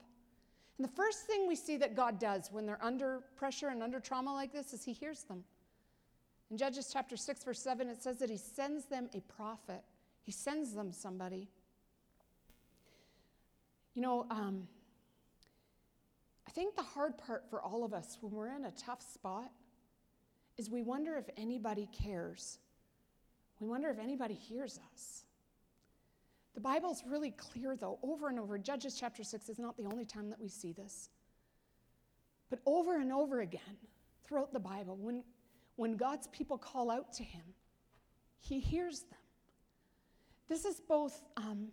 And 0.79 0.89
the 0.89 0.93
first 0.93 1.27
thing 1.27 1.47
we 1.47 1.57
see 1.57 1.77
that 1.77 1.95
God 1.95 2.19
does 2.19 2.49
when 2.51 2.67
they're 2.67 2.83
under 2.83 3.21
pressure 3.37 3.69
and 3.69 3.83
under 3.83 4.01
trauma 4.01 4.33
like 4.33 4.53
this 4.53 4.73
is 4.73 4.83
he 4.83 4.93
hears 4.93 5.25
them. 5.25 5.45
In 6.51 6.57
Judges 6.57 6.91
chapter 6.93 7.17
6, 7.17 7.45
verse 7.45 7.61
7, 7.61 7.89
it 7.89 8.03
says 8.03 8.19
that 8.19 8.31
he 8.31 8.37
sends 8.37 8.87
them 8.87 9.09
a 9.15 9.21
prophet, 9.21 9.83
he 10.23 10.33
sends 10.33 10.73
them 10.73 10.91
somebody. 10.93 11.49
You 13.95 14.03
know, 14.03 14.27
um, 14.31 14.67
I 16.49 16.51
think 16.51 16.75
the 16.75 16.83
hard 16.83 17.17
part 17.19 17.45
for 17.49 17.61
all 17.63 17.85
of 17.85 17.93
us 17.93 18.19
when 18.21 18.33
we're 18.33 18.57
in 18.57 18.65
a 18.65 18.73
tough 18.73 19.03
spot 19.03 19.51
is 20.57 20.69
we 20.69 20.83
wonder 20.83 21.17
if 21.17 21.27
anybody 21.37 21.89
cares. 21.93 22.59
We 23.61 23.69
wonder 23.69 23.89
if 23.91 23.99
anybody 23.99 24.35
hears 24.35 24.81
us. 24.93 25.25
The 26.55 26.61
Bible's 26.61 27.05
really 27.07 27.31
clear, 27.31 27.77
though, 27.77 27.99
over 28.03 28.29
and 28.29 28.39
over. 28.39 28.59
Judges 28.59 28.97
chapter 28.99 29.23
6 29.23 29.49
is 29.49 29.59
not 29.59 29.77
the 29.77 29.85
only 29.85 30.05
time 30.05 30.29
that 30.31 30.41
we 30.41 30.49
see 30.49 30.73
this. 30.73 31.11
But 32.51 32.61
over 32.67 32.97
and 32.97 33.13
over 33.13 33.41
again 33.41 33.77
throughout 34.25 34.53
the 34.53 34.61
Bible, 34.61 34.97
when 34.97 35.23
when 35.77 35.97
God's 35.97 36.27
people 36.27 36.59
call 36.59 36.91
out 36.91 37.11
to 37.15 37.23
him, 37.23 37.41
he 38.39 38.61
hears 38.61 39.01
them. 39.01 39.19
This 40.47 40.67
is 40.67 40.79
both 40.79 41.25
um, 41.39 41.69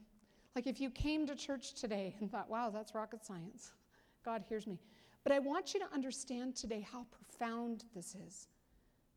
like 0.56 0.66
if 0.66 0.80
you 0.80 0.90
came 0.90 1.28
to 1.28 1.36
church 1.36 1.74
today 1.74 2.16
and 2.22 2.32
thought, 2.32 2.50
wow, 2.50 2.70
that's 2.70 2.96
rocket 2.96 3.26
science, 3.26 3.74
God 4.24 4.44
hears 4.48 4.66
me. 4.66 4.80
But 5.24 5.34
I 5.34 5.40
want 5.40 5.74
you 5.74 5.80
to 5.82 5.94
understand 5.94 6.56
today 6.56 6.88
how 6.90 7.06
profound 7.12 7.84
this 7.94 8.16
is. 8.16 8.48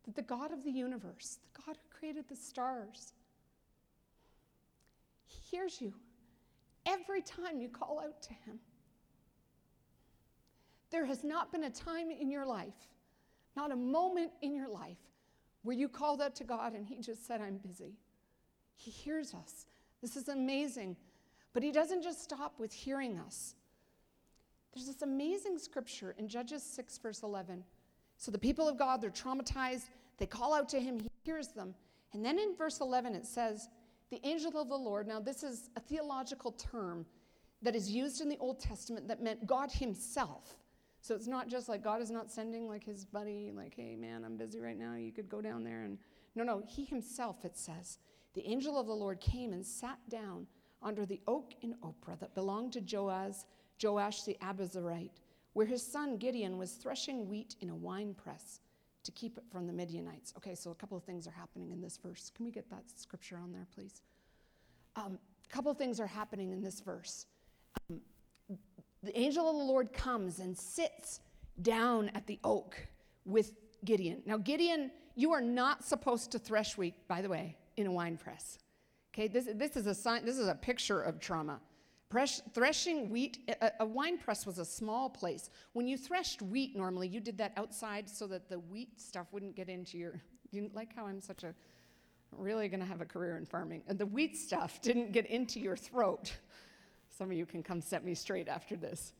That 0.07 0.17
the 0.17 0.23
God 0.23 0.53
of 0.53 0.65
the 0.65 0.73
universe, 0.73 1.39
the 1.55 1.63
God 1.65 1.77
who 1.77 1.99
created 1.99 2.25
the 2.29 2.35
stars, 2.35 3.13
he 5.31 5.57
hears 5.57 5.81
you 5.81 5.95
every 6.87 7.23
time 7.23 7.61
you 7.61 7.69
call 7.69 8.01
out 8.01 8.21
to 8.23 8.33
him. 8.33 8.59
There 10.91 11.07
has 11.07 11.23
not 11.23 11.53
been 11.53 11.65
a 11.65 11.71
time 11.71 12.11
in 12.11 12.31
your 12.31 12.47
life 12.47 12.89
not 13.57 13.73
a 13.73 13.77
moment 13.77 14.31
in 14.43 14.55
your 14.55 14.69
life 14.69 14.99
where 15.63 15.77
you 15.77 15.89
called 15.89 16.23
out 16.23 16.35
to 16.37 16.45
God 16.45 16.75
and 16.75 16.87
He 16.87 17.01
just 17.01 17.27
said, 17.27 17.41
I'm 17.41 17.59
busy. 17.59 17.99
He 18.77 18.91
hears 18.91 19.35
us. 19.35 19.67
This 20.01 20.17
is 20.17 20.29
amazing. 20.29 20.97
But 21.53 21.63
He 21.63 21.73
doesn't 21.73 22.03
just 22.03 22.23
stop 22.23 22.59
with 22.59 22.73
hearing 22.73 23.19
us. 23.19 23.55
There's 24.73 24.87
this 24.87 25.03
amazing 25.03 25.59
scripture 25.59 26.15
in 26.17 26.29
Judges 26.29 26.63
6, 26.63 26.99
verse 26.99 27.23
11. 27.23 27.65
So 28.17 28.31
the 28.31 28.39
people 28.39 28.69
of 28.69 28.79
God, 28.79 29.03
they're 29.03 29.11
traumatized. 29.11 29.89
They 30.19 30.27
call 30.27 30.55
out 30.55 30.69
to 30.71 30.81
Him, 30.81 31.01
He 31.01 31.11
hears 31.25 31.49
them. 31.49 31.75
And 32.13 32.25
then 32.25 32.39
in 32.39 32.57
verse 32.57 32.81
11, 32.81 33.15
it 33.15 33.27
says, 33.27 33.69
The 34.11 34.21
angel 34.25 34.61
of 34.61 34.69
the 34.69 34.77
Lord. 34.77 35.07
Now, 35.07 35.21
this 35.21 35.43
is 35.43 35.71
a 35.77 35.81
theological 35.81 36.53
term 36.53 37.07
that 37.63 37.77
is 37.77 37.91
used 37.91 38.21
in 38.21 38.29
the 38.29 38.39
Old 38.39 38.59
Testament 38.61 39.07
that 39.09 39.23
meant 39.23 39.47
God 39.47 39.71
Himself 39.71 40.57
so 41.03 41.15
it's 41.15 41.27
not 41.27 41.49
just 41.49 41.69
like 41.69 41.83
God 41.83 42.03
is 42.03 42.11
not 42.11 42.31
sending 42.31 42.69
like 42.69 42.85
his 42.85 43.05
buddy, 43.05 43.51
like, 43.55 43.75
hey 43.75 43.97
man, 43.97 44.25
I'm 44.25 44.37
busy 44.37 44.61
right 44.61 44.79
now. 44.79 44.95
You 44.95 45.13
could 45.13 45.29
go 45.29 45.41
down 45.41 45.65
there 45.65 45.83
and 45.83 45.99
no, 46.35 46.45
no, 46.45 46.63
he 46.67 46.85
himself, 46.85 47.45
it 47.45 47.57
says, 47.57 47.99
the 48.35 48.47
angel 48.47 48.79
of 48.79 48.87
the 48.87 48.93
Lord 48.93 49.21
came 49.21 49.53
and 49.53 49.65
sat 49.65 49.99
down 50.09 50.47
under 50.83 51.05
the 51.05 51.21
oak 51.27 51.55
in 51.63 51.75
Ophrah 51.83 52.19
that 52.21 52.35
belonged 52.35 52.73
to 52.75 52.81
Joaz, 52.81 53.45
Joash 53.83 54.23
the 54.23 54.37
Abiezrite, 54.41 55.21
where 55.55 55.67
his 55.67 55.85
son 55.85 56.17
Gideon 56.17 56.57
was 56.57 56.73
threshing 56.73 57.29
wheat 57.29 57.57
in 57.61 57.71
a 57.71 57.75
wine 57.75 58.15
press 58.15 58.61
to 59.03 59.13
keep 59.13 59.39
it 59.39 59.45
from 59.51 59.67
the 59.67 59.73
Midianites. 59.73 60.35
Okay, 60.37 60.55
so 60.55 60.71
a 60.71 60.75
couple 60.75 60.97
of 60.97 61.05
things 61.05 61.27
are 61.27 61.33
happening 61.33 61.71
in 61.71 61.81
this 61.81 61.97
verse. 61.97 62.31
Can 62.35 62.45
we 62.45 62.51
get 62.51 62.69
that 62.71 62.85
scripture 62.95 63.39
on 63.43 63.53
there, 63.53 63.67
please? 63.75 64.03
Um, 64.97 65.19
a 65.45 65.53
couple 65.53 65.71
of 65.71 65.79
things 65.79 66.01
are 66.01 66.07
happening 66.07 66.51
in 66.51 66.63
this 66.63 66.81
verse. 66.81 67.27
Um, 67.91 68.01
the 69.03 69.19
angel 69.19 69.49
of 69.49 69.57
the 69.57 69.65
Lord 69.65 69.93
comes 69.93 70.41
and 70.41 70.57
sits 70.57 71.21
down 71.63 72.11
at 72.15 72.27
the 72.27 72.39
oak 72.45 72.77
with 73.25 73.53
Gideon. 73.85 74.23
Now, 74.27 74.37
Gideon, 74.37 74.91
you 75.15 75.33
are 75.33 75.41
not 75.41 75.85
supposed 75.85 76.33
to 76.33 76.39
thresh 76.39 76.77
wheat, 76.77 76.95
by 77.09 77.23
the 77.23 77.29
way, 77.29 77.57
in 77.77 77.87
a 77.87 77.93
wine 77.93 78.17
press. 78.17 78.59
Okay, 79.15 79.29
this, 79.29 79.49
this 79.55 79.77
is 79.77 79.87
a 79.87 79.95
sign, 79.95 80.25
this 80.25 80.39
is 80.39 80.49
a 80.49 80.55
picture 80.55 81.01
of 81.01 81.19
trauma. 81.21 81.61
Thresh, 82.11 82.41
threshing 82.55 83.09
wheat, 83.09 83.39
a, 83.79 83.87
wine 83.87 84.19
press 84.19 84.45
was 84.45 84.59
a 84.59 84.65
small 84.65 85.09
place. 85.09 85.49
When 85.75 85.87
you 85.87 85.97
threshed 85.97 86.43
wheat 86.43 86.77
normally, 86.77 87.07
you 87.07 87.21
did 87.21 87.39
that 87.39 87.53
outside 87.57 88.11
so 88.11 88.27
that 88.27 88.49
the 88.49 88.59
wheat 88.59 89.01
stuff 89.01 89.29
wouldn't 89.33 89.55
get 89.55 89.69
into 89.69 89.97
your. 89.97 90.21
You 90.51 90.71
like 90.75 90.93
how 90.95 91.07
I'm 91.07 91.21
such 91.21 91.45
a 91.45 91.55
really 92.37 92.69
going 92.69 92.81
to 92.81 92.87
have 92.87 93.01
a 93.01 93.05
career 93.05 93.37
in 93.37 93.47
farming. 93.47 93.83
And 93.87 93.97
the 93.97 94.07
wheat 94.07 94.37
stuff 94.37 94.81
didn't 94.83 95.13
get 95.13 95.27
into 95.27 95.61
your 95.61 95.77
throat. 95.77 96.37
Some 97.17 97.31
of 97.31 97.37
you 97.37 97.47
can 97.47 97.63
come 97.63 97.81
set 97.81 98.05
me 98.05 98.15
straight 98.15 98.49
after 98.49 98.77
this. 98.77 99.13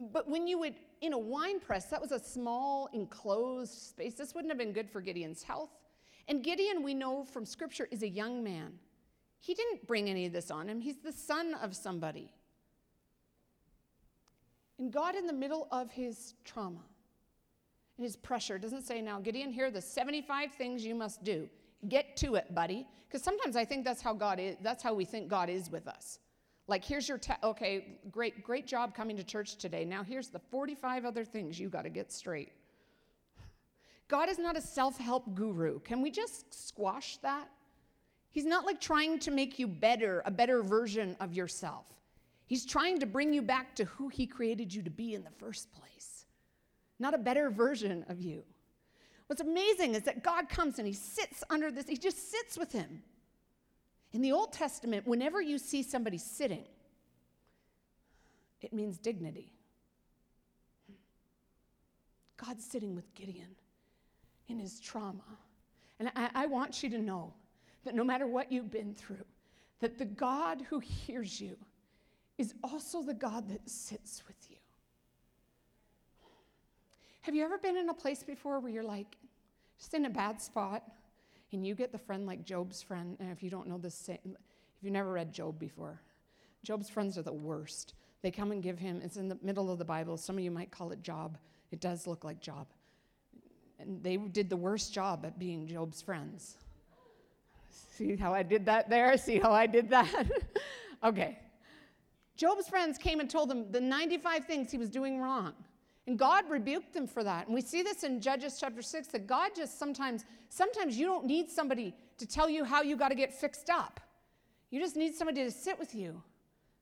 But 0.00 0.28
when 0.28 0.46
you 0.46 0.58
would, 0.58 0.74
in 1.02 1.12
a 1.12 1.18
wine 1.18 1.60
press, 1.60 1.86
that 1.86 2.00
was 2.00 2.12
a 2.12 2.18
small 2.18 2.88
enclosed 2.94 3.74
space. 3.74 4.14
This 4.14 4.34
wouldn't 4.34 4.50
have 4.50 4.58
been 4.58 4.72
good 4.72 4.90
for 4.90 5.00
Gideon's 5.00 5.42
health. 5.42 5.70
And 6.26 6.42
Gideon, 6.42 6.82
we 6.82 6.94
know 6.94 7.24
from 7.24 7.44
scripture, 7.44 7.86
is 7.90 8.02
a 8.02 8.08
young 8.08 8.42
man. 8.42 8.72
He 9.44 9.52
didn't 9.52 9.86
bring 9.86 10.08
any 10.08 10.24
of 10.24 10.32
this 10.32 10.50
on 10.50 10.70
him, 10.70 10.80
he's 10.80 10.96
the 10.96 11.12
son 11.12 11.52
of 11.60 11.76
somebody. 11.76 12.32
And 14.78 14.90
God, 14.90 15.14
in 15.14 15.26
the 15.26 15.34
middle 15.34 15.68
of 15.70 15.90
his 15.90 16.32
trauma 16.44 16.80
and 17.98 18.04
his 18.04 18.16
pressure, 18.16 18.58
doesn't 18.58 18.84
say, 18.86 19.02
Now, 19.02 19.20
Gideon, 19.20 19.52
here 19.52 19.66
are 19.66 19.70
the 19.70 19.82
75 19.82 20.52
things 20.52 20.82
you 20.82 20.94
must 20.94 21.22
do. 21.24 21.46
Get 21.90 22.16
to 22.18 22.36
it, 22.36 22.54
buddy. 22.54 22.86
Because 23.06 23.22
sometimes 23.22 23.54
I 23.54 23.66
think 23.66 23.84
that's 23.84 24.00
how 24.00 24.14
God 24.14 24.40
is, 24.40 24.56
that's 24.62 24.82
how 24.82 24.94
we 24.94 25.04
think 25.04 25.28
God 25.28 25.50
is 25.50 25.70
with 25.70 25.88
us. 25.88 26.20
Like, 26.66 26.82
here's 26.82 27.06
your, 27.06 27.18
te- 27.18 27.34
okay, 27.42 27.98
great, 28.10 28.42
great 28.42 28.66
job 28.66 28.94
coming 28.94 29.14
to 29.18 29.24
church 29.24 29.56
today. 29.56 29.84
Now, 29.84 30.02
here's 30.02 30.28
the 30.28 30.38
45 30.38 31.04
other 31.04 31.26
things 31.26 31.60
you 31.60 31.68
got 31.68 31.82
to 31.82 31.90
get 31.90 32.10
straight. 32.10 32.52
God 34.08 34.30
is 34.30 34.38
not 34.38 34.56
a 34.56 34.62
self 34.62 34.96
help 34.96 35.34
guru. 35.34 35.80
Can 35.80 36.00
we 36.00 36.10
just 36.10 36.66
squash 36.66 37.18
that? 37.18 37.50
He's 38.34 38.44
not 38.44 38.66
like 38.66 38.80
trying 38.80 39.20
to 39.20 39.30
make 39.30 39.60
you 39.60 39.68
better, 39.68 40.20
a 40.26 40.30
better 40.32 40.60
version 40.60 41.16
of 41.20 41.32
yourself. 41.32 41.86
He's 42.46 42.66
trying 42.66 42.98
to 42.98 43.06
bring 43.06 43.32
you 43.32 43.42
back 43.42 43.76
to 43.76 43.84
who 43.84 44.08
He 44.08 44.26
created 44.26 44.74
you 44.74 44.82
to 44.82 44.90
be 44.90 45.14
in 45.14 45.22
the 45.22 45.30
first 45.30 45.72
place, 45.72 46.26
not 46.98 47.14
a 47.14 47.18
better 47.18 47.48
version 47.48 48.04
of 48.08 48.20
you. 48.20 48.42
What's 49.28 49.40
amazing 49.40 49.94
is 49.94 50.02
that 50.02 50.24
God 50.24 50.48
comes 50.48 50.80
and 50.80 50.86
He 50.88 50.92
sits 50.92 51.44
under 51.48 51.70
this, 51.70 51.86
He 51.86 51.96
just 51.96 52.32
sits 52.32 52.58
with 52.58 52.72
Him. 52.72 53.04
In 54.12 54.20
the 54.20 54.32
Old 54.32 54.52
Testament, 54.52 55.06
whenever 55.06 55.40
you 55.40 55.56
see 55.56 55.84
somebody 55.84 56.18
sitting, 56.18 56.64
it 58.60 58.72
means 58.72 58.98
dignity. 58.98 59.52
God's 62.36 62.64
sitting 62.64 62.96
with 62.96 63.14
Gideon 63.14 63.54
in 64.48 64.58
his 64.58 64.80
trauma. 64.80 65.22
And 66.00 66.10
I, 66.16 66.30
I, 66.34 66.46
want 66.46 66.82
you 66.82 66.90
to 66.90 66.98
know 66.98 67.32
that 67.84 67.94
no 67.94 68.04
matter 68.04 68.26
what 68.26 68.50
you've 68.50 68.70
been 68.70 68.94
through, 68.94 69.24
that 69.80 69.98
the 69.98 70.04
God 70.04 70.62
who 70.68 70.78
hears 70.78 71.40
you 71.40 71.56
is 72.38 72.54
also 72.62 73.02
the 73.02 73.14
God 73.14 73.48
that 73.48 73.68
sits 73.68 74.22
with 74.26 74.36
you. 74.50 74.56
Have 77.22 77.34
you 77.34 77.44
ever 77.44 77.58
been 77.58 77.76
in 77.76 77.88
a 77.88 77.94
place 77.94 78.22
before 78.22 78.60
where 78.60 78.70
you're 78.70 78.82
like, 78.82 79.16
just 79.78 79.94
in 79.94 80.04
a 80.04 80.10
bad 80.10 80.40
spot? 80.40 80.82
And 81.52 81.66
you 81.66 81.74
get 81.74 81.92
the 81.92 81.98
friend 81.98 82.26
like 82.26 82.44
Job's 82.44 82.82
friend. 82.82 83.16
And 83.20 83.30
if 83.30 83.42
you 83.42 83.50
don't 83.50 83.68
know 83.68 83.78
this, 83.78 84.08
if 84.08 84.18
you've 84.82 84.92
never 84.92 85.12
read 85.12 85.32
Job 85.32 85.58
before, 85.58 86.00
Job's 86.64 86.90
friends 86.90 87.16
are 87.16 87.22
the 87.22 87.32
worst. 87.32 87.94
They 88.22 88.30
come 88.30 88.52
and 88.52 88.62
give 88.62 88.78
him, 88.78 89.00
it's 89.04 89.16
in 89.16 89.28
the 89.28 89.38
middle 89.42 89.70
of 89.70 89.78
the 89.78 89.84
Bible. 89.84 90.16
Some 90.16 90.36
of 90.36 90.44
you 90.44 90.50
might 90.50 90.70
call 90.70 90.90
it 90.90 91.02
Job. 91.02 91.38
It 91.70 91.80
does 91.80 92.06
look 92.06 92.24
like 92.24 92.40
Job. 92.40 92.66
And 93.78 94.02
they 94.02 94.16
did 94.16 94.48
the 94.48 94.56
worst 94.56 94.92
job 94.92 95.24
at 95.24 95.38
being 95.38 95.66
Job's 95.66 96.00
friends. 96.02 96.56
See 97.96 98.16
how 98.16 98.32
I 98.34 98.42
did 98.42 98.66
that 98.66 98.88
there? 98.90 99.16
See 99.16 99.38
how 99.38 99.52
I 99.52 99.66
did 99.66 99.90
that? 99.90 100.30
okay. 101.04 101.38
Job's 102.36 102.68
friends 102.68 102.98
came 102.98 103.20
and 103.20 103.30
told 103.30 103.50
him 103.50 103.70
the 103.70 103.80
95 103.80 104.44
things 104.44 104.70
he 104.70 104.78
was 104.78 104.90
doing 104.90 105.20
wrong. 105.20 105.52
And 106.06 106.18
God 106.18 106.44
rebuked 106.50 106.92
them 106.92 107.06
for 107.06 107.24
that. 107.24 107.46
And 107.46 107.54
we 107.54 107.60
see 107.60 107.82
this 107.82 108.02
in 108.02 108.20
Judges 108.20 108.58
chapter 108.60 108.82
6 108.82 109.08
that 109.08 109.26
God 109.26 109.52
just 109.56 109.78
sometimes, 109.78 110.24
sometimes 110.50 110.98
you 110.98 111.06
don't 111.06 111.24
need 111.24 111.50
somebody 111.50 111.94
to 112.18 112.26
tell 112.26 112.48
you 112.48 112.64
how 112.64 112.82
you 112.82 112.96
got 112.96 113.08
to 113.08 113.14
get 113.14 113.32
fixed 113.32 113.70
up. 113.70 114.00
You 114.70 114.80
just 114.80 114.96
need 114.96 115.14
somebody 115.14 115.44
to 115.44 115.50
sit 115.50 115.78
with 115.78 115.94
you. 115.94 116.22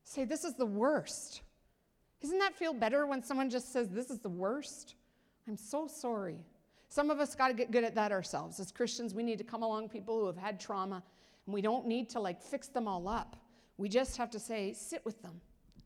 Say, 0.04 0.24
this 0.24 0.44
is 0.44 0.54
the 0.54 0.66
worst. 0.66 1.42
Doesn't 2.20 2.38
that 2.38 2.54
feel 2.54 2.72
better 2.72 3.06
when 3.06 3.22
someone 3.22 3.50
just 3.50 3.72
says, 3.72 3.88
this 3.90 4.10
is 4.10 4.18
the 4.18 4.28
worst? 4.28 4.94
I'm 5.46 5.56
so 5.56 5.86
sorry. 5.86 6.38
Some 6.92 7.08
of 7.08 7.20
us 7.20 7.34
got 7.34 7.48
to 7.48 7.54
get 7.54 7.70
good 7.70 7.84
at 7.84 7.94
that 7.94 8.12
ourselves. 8.12 8.60
As 8.60 8.70
Christians, 8.70 9.14
we 9.14 9.22
need 9.22 9.38
to 9.38 9.44
come 9.44 9.62
along 9.62 9.88
people 9.88 10.20
who 10.20 10.26
have 10.26 10.36
had 10.36 10.60
trauma, 10.60 11.02
and 11.46 11.54
we 11.54 11.62
don't 11.62 11.86
need 11.86 12.10
to 12.10 12.20
like 12.20 12.42
fix 12.42 12.68
them 12.68 12.86
all 12.86 13.08
up. 13.08 13.34
We 13.78 13.88
just 13.88 14.18
have 14.18 14.30
to 14.32 14.38
say, 14.38 14.74
sit 14.74 15.02
with 15.02 15.22
them. 15.22 15.40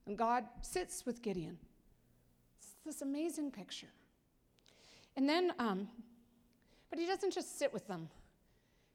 And 0.08 0.18
God 0.18 0.42
sits 0.62 1.06
with 1.06 1.22
Gideon 1.22 1.58
It's 2.58 2.74
this 2.84 3.02
amazing 3.02 3.52
picture. 3.52 3.86
And 5.16 5.28
then, 5.28 5.52
um, 5.60 5.86
but 6.90 6.98
he 6.98 7.06
doesn't 7.06 7.32
just 7.32 7.56
sit 7.56 7.72
with 7.72 7.86
them. 7.86 8.08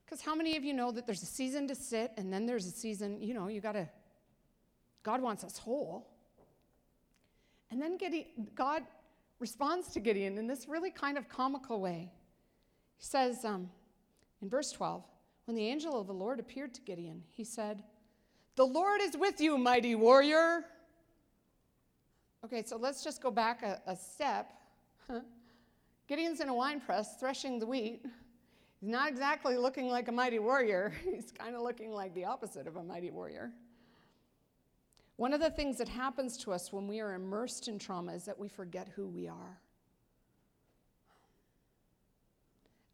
Because 0.04 0.20
how 0.20 0.36
many 0.36 0.58
of 0.58 0.66
you 0.66 0.74
know 0.74 0.92
that 0.92 1.06
there's 1.06 1.24
a 1.24 1.26
season 1.26 1.66
to 1.70 1.76
sit 1.76 2.12
and 2.18 2.34
then 2.34 2.46
there's 2.46 2.66
a 2.66 2.72
season, 2.72 3.22
you 3.22 3.34
know, 3.34 3.48
you 3.48 3.62
got 3.62 3.72
to, 3.72 3.88
God 5.02 5.22
wants 5.22 5.46
us 5.46 5.58
whole. 5.58 6.10
And 7.70 7.82
then 7.82 7.96
Gideon, 7.98 8.26
God 8.54 8.84
responds 9.42 9.88
to 9.90 10.00
Gideon 10.00 10.38
in 10.38 10.46
this 10.46 10.70
really 10.70 10.92
kind 10.92 11.18
of 11.18 11.28
comical 11.28 11.82
way. 11.82 12.12
He 12.98 13.04
says 13.04 13.44
um, 13.44 13.70
in 14.42 14.48
verse 14.48 14.72
12, 14.72 15.04
when 15.46 15.58
the 15.58 15.68
angel 15.68 16.00
of 16.00 16.06
the 16.06 16.14
Lord 16.14 16.40
appeared 16.40 16.76
to 16.76 16.82
Gideon, 16.82 17.24
he 17.32 17.44
said, 17.44 17.82
The 18.56 18.66
Lord 18.66 19.02
is 19.02 19.18
with 19.18 19.42
you, 19.42 19.58
mighty 19.58 19.96
warrior. 19.96 20.66
Okay, 22.46 22.64
so 22.64 22.78
let's 22.78 23.04
just 23.04 23.22
go 23.22 23.32
back 23.32 23.64
a, 23.64 23.82
a 23.88 23.96
step. 23.96 24.54
Gideon's 26.08 26.40
in 26.40 26.48
a 26.48 26.54
wine 26.54 26.80
press 26.80 27.20
threshing 27.20 27.58
the 27.58 27.66
wheat. 27.66 28.06
He's 28.80 28.90
not 28.90 29.10
exactly 29.10 29.58
looking 29.58 29.88
like 29.90 30.08
a 30.08 30.12
mighty 30.12 30.40
warrior. 30.40 30.94
He's 31.04 31.32
kind 31.32 31.56
of 31.56 31.64
looking 31.64 31.92
like 31.92 32.14
the 32.14 32.26
opposite 32.26 32.68
of 32.68 32.76
a 32.76 32.84
mighty 32.84 33.10
warrior. 33.10 33.52
One 35.22 35.34
of 35.34 35.40
the 35.40 35.52
things 35.52 35.78
that 35.78 35.88
happens 35.88 36.36
to 36.38 36.52
us 36.52 36.74
when 36.74 36.88
we 36.88 37.00
are 37.00 37.14
immersed 37.14 37.68
in 37.68 37.78
trauma 37.78 38.12
is 38.12 38.26
that 38.26 38.40
we 38.40 38.48
forget 38.48 38.90
who 38.96 39.08
we 39.08 39.28
are. 39.28 39.62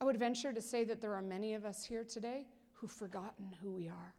I 0.01 0.03
would 0.03 0.19
venture 0.19 0.51
to 0.51 0.61
say 0.61 0.83
that 0.83 0.99
there 0.99 1.13
are 1.13 1.21
many 1.21 1.53
of 1.53 1.63
us 1.63 1.85
here 1.85 2.03
today 2.03 2.45
who've 2.73 2.91
forgotten 2.91 3.55
who 3.61 3.71
we 3.71 3.87
are. 3.87 4.13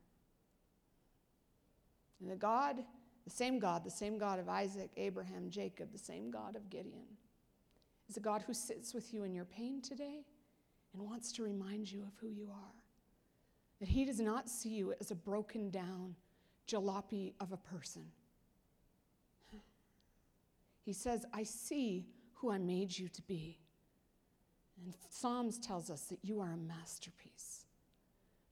And 2.22 2.30
the 2.30 2.36
God 2.36 2.76
the 3.24 3.30
same 3.30 3.58
God, 3.58 3.84
the 3.84 3.90
same 3.90 4.16
God 4.16 4.38
of 4.38 4.48
Isaac, 4.48 4.90
Abraham, 4.96 5.50
Jacob, 5.50 5.92
the 5.92 5.98
same 5.98 6.30
God 6.30 6.56
of 6.56 6.70
Gideon, 6.70 7.04
is 8.08 8.16
a 8.16 8.20
God 8.20 8.42
who 8.46 8.54
sits 8.54 8.94
with 8.94 9.12
you 9.12 9.24
in 9.24 9.34
your 9.34 9.44
pain 9.44 9.82
today 9.82 10.24
and 10.94 11.02
wants 11.02 11.30
to 11.32 11.42
remind 11.42 11.92
you 11.92 12.04
of 12.04 12.14
who 12.22 12.28
you 12.28 12.48
are. 12.50 12.74
That 13.80 13.88
He 13.90 14.06
does 14.06 14.18
not 14.18 14.48
see 14.48 14.70
you 14.70 14.94
as 14.98 15.10
a 15.10 15.14
broken 15.14 15.68
down 15.68 16.14
jalopy 16.68 17.32
of 17.40 17.52
a 17.52 17.56
person. 17.56 18.02
He 20.84 20.92
says, 20.92 21.26
I 21.34 21.42
see 21.42 22.06
who 22.34 22.50
I 22.50 22.58
made 22.58 22.96
you 22.96 23.08
to 23.08 23.22
be. 23.22 23.58
And 24.82 24.94
Psalms 25.10 25.58
tells 25.58 25.90
us 25.90 26.02
that 26.04 26.18
you 26.22 26.40
are 26.40 26.52
a 26.52 26.56
masterpiece. 26.56 27.64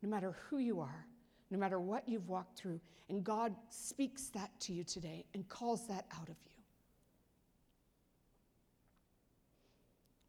No 0.03 0.09
matter 0.09 0.37
who 0.49 0.59
you 0.59 0.81
are, 0.81 1.07
no 1.51 1.59
matter 1.59 1.79
what 1.79 2.09
you've 2.09 2.29
walked 2.29 2.59
through. 2.59 2.81
And 3.09 3.23
God 3.23 3.55
speaks 3.71 4.27
that 4.29 4.51
to 4.61 4.73
you 4.73 4.85
today 4.85 5.25
and 5.35 5.49
calls 5.49 5.87
that 5.89 6.07
out 6.13 6.29
of 6.29 6.37
you. 6.45 6.53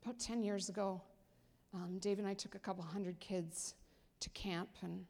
About 0.03 0.19
10 0.19 0.43
years 0.43 0.69
ago, 0.69 1.01
um, 1.73 1.97
Dave 1.99 2.19
and 2.19 2.27
I 2.27 2.33
took 2.33 2.55
a 2.55 2.59
couple 2.59 2.83
hundred 2.83 3.19
kids 3.19 3.73
to 4.21 4.29
camp, 4.29 4.69
and 4.81 5.05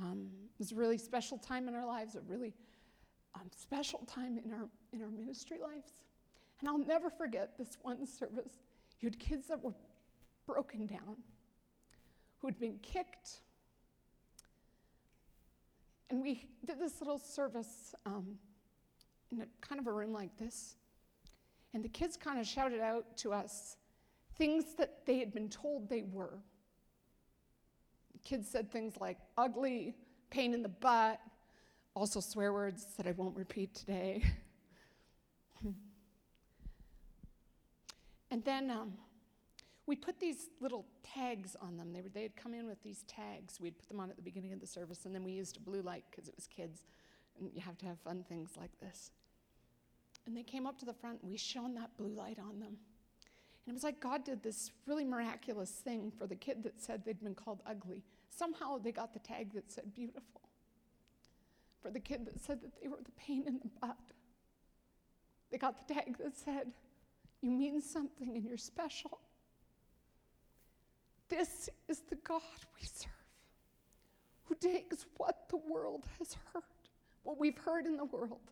um, 0.00 0.28
it 0.54 0.58
was 0.58 0.72
a 0.72 0.74
really 0.74 0.98
special 0.98 1.38
time 1.38 1.68
in 1.68 1.74
our 1.74 1.86
lives, 1.86 2.14
a 2.14 2.20
really 2.20 2.54
um, 3.34 3.50
special 3.56 4.00
time 4.06 4.38
in 4.44 4.52
our, 4.52 4.68
in 4.92 5.02
our 5.02 5.10
ministry 5.10 5.58
lives. 5.60 5.92
And 6.60 6.68
I'll 6.68 6.78
never 6.78 7.10
forget 7.10 7.56
this 7.58 7.78
one 7.82 8.06
service. 8.06 8.58
You 9.00 9.06
had 9.06 9.18
kids 9.18 9.46
that 9.48 9.62
were 9.62 9.74
broken 10.46 10.86
down, 10.86 11.16
who 12.38 12.48
had 12.48 12.58
been 12.58 12.78
kicked, 12.82 13.42
and 16.10 16.22
we 16.22 16.46
did 16.64 16.80
this 16.80 17.00
little 17.00 17.18
service 17.18 17.94
um, 18.06 18.38
in 19.30 19.42
a 19.42 19.46
kind 19.60 19.80
of 19.80 19.86
a 19.86 19.92
room 19.92 20.12
like 20.12 20.36
this. 20.38 20.76
And 21.74 21.84
the 21.84 21.88
kids 21.88 22.16
kind 22.16 22.40
of 22.40 22.46
shouted 22.46 22.80
out 22.80 23.16
to 23.18 23.32
us 23.32 23.76
things 24.36 24.74
that 24.78 25.04
they 25.04 25.18
had 25.18 25.32
been 25.32 25.48
told 25.48 25.88
they 25.88 26.02
were. 26.02 26.38
Kids 28.28 28.46
said 28.50 28.70
things 28.70 28.94
like 29.00 29.16
ugly, 29.38 29.94
pain 30.28 30.52
in 30.52 30.62
the 30.62 30.68
butt, 30.68 31.18
also 31.94 32.20
swear 32.20 32.52
words 32.52 32.84
that 32.98 33.06
I 33.06 33.12
won't 33.12 33.34
repeat 33.34 33.74
today. 33.74 34.22
And 38.30 38.44
then 38.44 38.70
um, 38.70 38.92
we 39.86 39.96
put 39.96 40.20
these 40.20 40.48
little 40.60 40.84
tags 41.02 41.56
on 41.62 41.76
them. 41.76 41.92
They, 41.92 42.02
were, 42.02 42.10
they 42.10 42.22
had 42.22 42.36
come 42.36 42.52
in 42.52 42.66
with 42.66 42.82
these 42.82 43.04
tags. 43.08 43.58
We'd 43.58 43.78
put 43.78 43.88
them 43.88 44.00
on 44.00 44.10
at 44.10 44.16
the 44.16 44.22
beginning 44.22 44.52
of 44.52 44.60
the 44.60 44.66
service, 44.66 45.06
and 45.06 45.14
then 45.14 45.24
we 45.24 45.32
used 45.32 45.56
a 45.56 45.60
blue 45.60 45.80
light 45.80 46.04
because 46.10 46.28
it 46.28 46.34
was 46.36 46.46
kids, 46.46 46.82
and 47.38 47.50
you 47.54 47.62
have 47.62 47.78
to 47.78 47.86
have 47.86 47.98
fun 48.00 48.24
things 48.28 48.50
like 48.60 48.78
this. 48.80 49.10
And 50.26 50.36
they 50.36 50.42
came 50.42 50.66
up 50.66 50.78
to 50.80 50.84
the 50.84 50.92
front, 50.92 51.22
and 51.22 51.30
we 51.30 51.38
shone 51.38 51.74
that 51.76 51.96
blue 51.96 52.14
light 52.14 52.38
on 52.38 52.60
them. 52.60 52.76
And 53.66 53.72
it 53.72 53.72
was 53.72 53.82
like 53.84 53.98
God 54.00 54.24
did 54.24 54.42
this 54.42 54.72
really 54.86 55.04
miraculous 55.04 55.70
thing 55.70 56.12
for 56.18 56.26
the 56.26 56.36
kid 56.36 56.62
that 56.64 56.80
said 56.80 57.04
they'd 57.04 57.22
been 57.22 57.34
called 57.34 57.62
ugly. 57.66 58.02
Somehow 58.30 58.78
they 58.78 58.92
got 58.92 59.12
the 59.12 59.18
tag 59.18 59.52
that 59.54 59.70
said 59.70 59.94
beautiful. 59.94 60.42
For 61.82 61.90
the 61.90 62.00
kid 62.00 62.26
that 62.26 62.40
said 62.40 62.60
that 62.62 62.80
they 62.80 62.88
were 62.88 62.98
the 63.04 63.12
pain 63.12 63.44
in 63.46 63.58
the 63.58 63.70
butt, 63.80 63.96
they 65.50 65.58
got 65.58 65.86
the 65.86 65.94
tag 65.94 66.18
that 66.18 66.36
said, 66.36 66.72
You 67.40 67.50
mean 67.50 67.80
something 67.80 68.36
and 68.36 68.44
you're 68.44 68.58
special. 68.58 69.18
This 71.28 71.68
is 71.88 72.00
the 72.08 72.16
God 72.16 72.42
we 72.80 72.86
serve, 72.86 73.10
who 74.44 74.54
takes 74.54 75.06
what 75.18 75.48
the 75.50 75.58
world 75.58 76.04
has 76.18 76.36
heard, 76.52 76.62
what 77.22 77.38
we've 77.38 77.58
heard 77.58 77.86
in 77.86 77.96
the 77.96 78.04
world. 78.04 78.50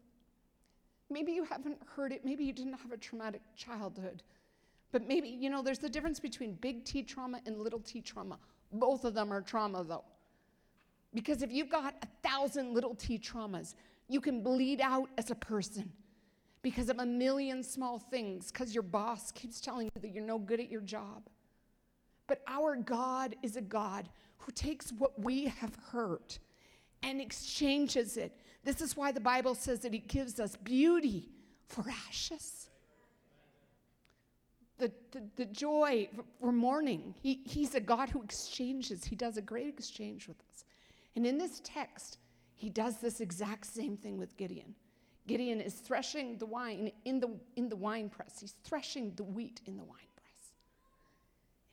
Maybe 1.09 1.33
you 1.33 1.45
haven't 1.45 1.79
heard 1.95 2.13
it, 2.13 2.25
maybe 2.25 2.45
you 2.45 2.53
didn't 2.53 2.75
have 2.75 2.93
a 2.93 2.97
traumatic 2.97 3.41
childhood, 3.57 4.23
but 4.93 5.07
maybe, 5.07 5.29
you 5.29 5.49
know, 5.49 5.63
there's 5.63 5.79
the 5.79 5.89
difference 5.89 6.21
between 6.21 6.55
big 6.55 6.85
T 6.85 7.03
trauma 7.03 7.41
and 7.47 7.61
little 7.61 7.81
t 7.81 8.01
trauma. 8.01 8.39
Both 8.73 9.05
of 9.05 9.15
them 9.15 9.33
are 9.33 9.41
trauma, 9.41 9.85
though. 9.85 10.05
Because 11.15 11.43
if 11.43 11.53
you've 11.53 11.71
got 11.71 11.95
a 12.03 12.29
thousand 12.29 12.75
little 12.75 12.95
t 12.95 13.19
traumas, 13.19 13.75
you 14.09 14.21
can 14.21 14.43
bleed 14.43 14.81
out 14.81 15.09
as 15.17 15.31
a 15.31 15.35
person 15.35 15.91
because 16.63 16.89
of 16.89 16.99
a 16.99 17.07
million 17.07 17.63
small 17.63 17.99
things, 17.99 18.51
because 18.51 18.75
your 18.75 18.83
boss 18.83 19.31
keeps 19.33 19.61
telling 19.61 19.87
you 19.87 20.01
that 20.01 20.13
you're 20.13 20.25
no 20.25 20.39
good 20.39 20.61
at 20.61 20.71
your 20.71 20.81
job. 20.81 21.23
But 22.27 22.43
our 22.49 22.77
God 22.77 23.37
is 23.43 23.57
a 23.57 23.61
God 23.61 24.09
who 24.39 24.53
takes 24.53 24.91
what 24.93 25.19
we 25.23 25.45
have 25.45 25.77
hurt 25.91 26.39
and 27.03 27.21
exchanges 27.21 28.17
it. 28.17 28.41
This 28.65 28.81
is 28.81 28.97
why 28.97 29.13
the 29.13 29.21
Bible 29.21 29.55
says 29.55 29.81
that 29.81 29.93
He 29.93 30.01
gives 30.01 30.41
us 30.41 30.57
beauty 30.57 31.31
for 31.69 31.85
ashes. 32.09 32.69
The, 34.79 34.93
the, 35.11 35.23
the 35.37 35.45
joy 35.47 36.09
for 36.41 36.53
mourning. 36.53 37.15
He, 37.23 37.41
he's 37.45 37.75
a 37.75 37.81
God 37.81 38.11
who 38.11 38.23
exchanges, 38.23 39.05
He 39.05 39.17
does 39.17 39.37
a 39.39 39.43
great 39.43 39.69
exchange 39.69 40.29
with 40.29 40.37
us. 40.51 40.65
And 41.15 41.27
in 41.27 41.39
this 41.39 41.63
text, 41.65 42.19
He 42.55 42.69
does 42.69 42.99
this 42.99 43.21
exact 43.21 43.67
same 43.67 43.97
thing 43.97 44.19
with 44.19 44.37
Gideon. 44.37 44.75
Gideon 45.27 45.61
is 45.61 45.75
threshing 45.75 46.39
the 46.39 46.47
wine 46.47 46.91
in 47.05 47.21
the, 47.21 47.31
in 47.57 47.69
the 47.69 47.77
wine 47.77 48.09
press, 48.09 48.39
he's 48.41 48.55
threshing 48.65 49.13
the 49.17 49.25
wheat 49.25 49.61
in 49.67 49.77
the 49.77 49.85
wine 49.85 49.99
press. 50.15 50.53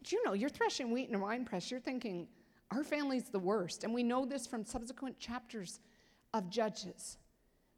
Do 0.04 0.16
you 0.16 0.24
know, 0.26 0.34
you're 0.34 0.50
threshing 0.50 0.92
wheat 0.92 1.10
in 1.10 1.16
a 1.16 1.20
wine 1.20 1.46
press, 1.46 1.70
you're 1.70 1.80
thinking, 1.80 2.28
our 2.72 2.84
family's 2.84 3.30
the 3.30 3.40
worst. 3.40 3.84
And 3.84 3.94
we 3.94 4.02
know 4.02 4.26
this 4.26 4.48
from 4.48 4.66
subsequent 4.66 5.20
chapters 5.20 5.80
of 6.34 6.50
Judges 6.50 7.18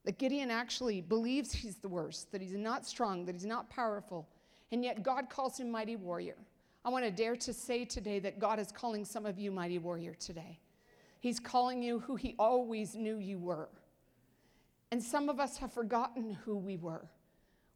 that 0.05 0.17
Gideon 0.17 0.51
actually 0.51 1.01
believes 1.01 1.51
he's 1.51 1.77
the 1.77 1.89
worst, 1.89 2.31
that 2.31 2.41
he's 2.41 2.53
not 2.53 2.85
strong, 2.85 3.25
that 3.25 3.33
he's 3.33 3.45
not 3.45 3.69
powerful, 3.69 4.27
and 4.75 4.83
yet 4.83 5.03
God 5.03 5.29
calls 5.29 5.57
him 5.57 5.71
mighty 5.71 5.95
warrior. 5.95 6.35
I 6.83 6.89
want 6.89 7.05
to 7.05 7.09
dare 7.09 7.37
to 7.37 7.53
say 7.53 7.85
today 7.85 8.19
that 8.19 8.39
God 8.39 8.59
is 8.59 8.73
calling 8.73 9.05
some 9.05 9.25
of 9.25 9.39
you 9.39 9.49
mighty 9.49 9.79
warrior 9.79 10.13
today. 10.15 10.59
He's 11.21 11.39
calling 11.39 11.81
you 11.81 11.99
who 11.99 12.17
he 12.17 12.35
always 12.37 12.93
knew 12.93 13.17
you 13.17 13.39
were. 13.39 13.69
And 14.91 15.01
some 15.01 15.29
of 15.29 15.39
us 15.39 15.55
have 15.59 15.71
forgotten 15.71 16.37
who 16.43 16.57
we 16.57 16.75
were. 16.75 17.07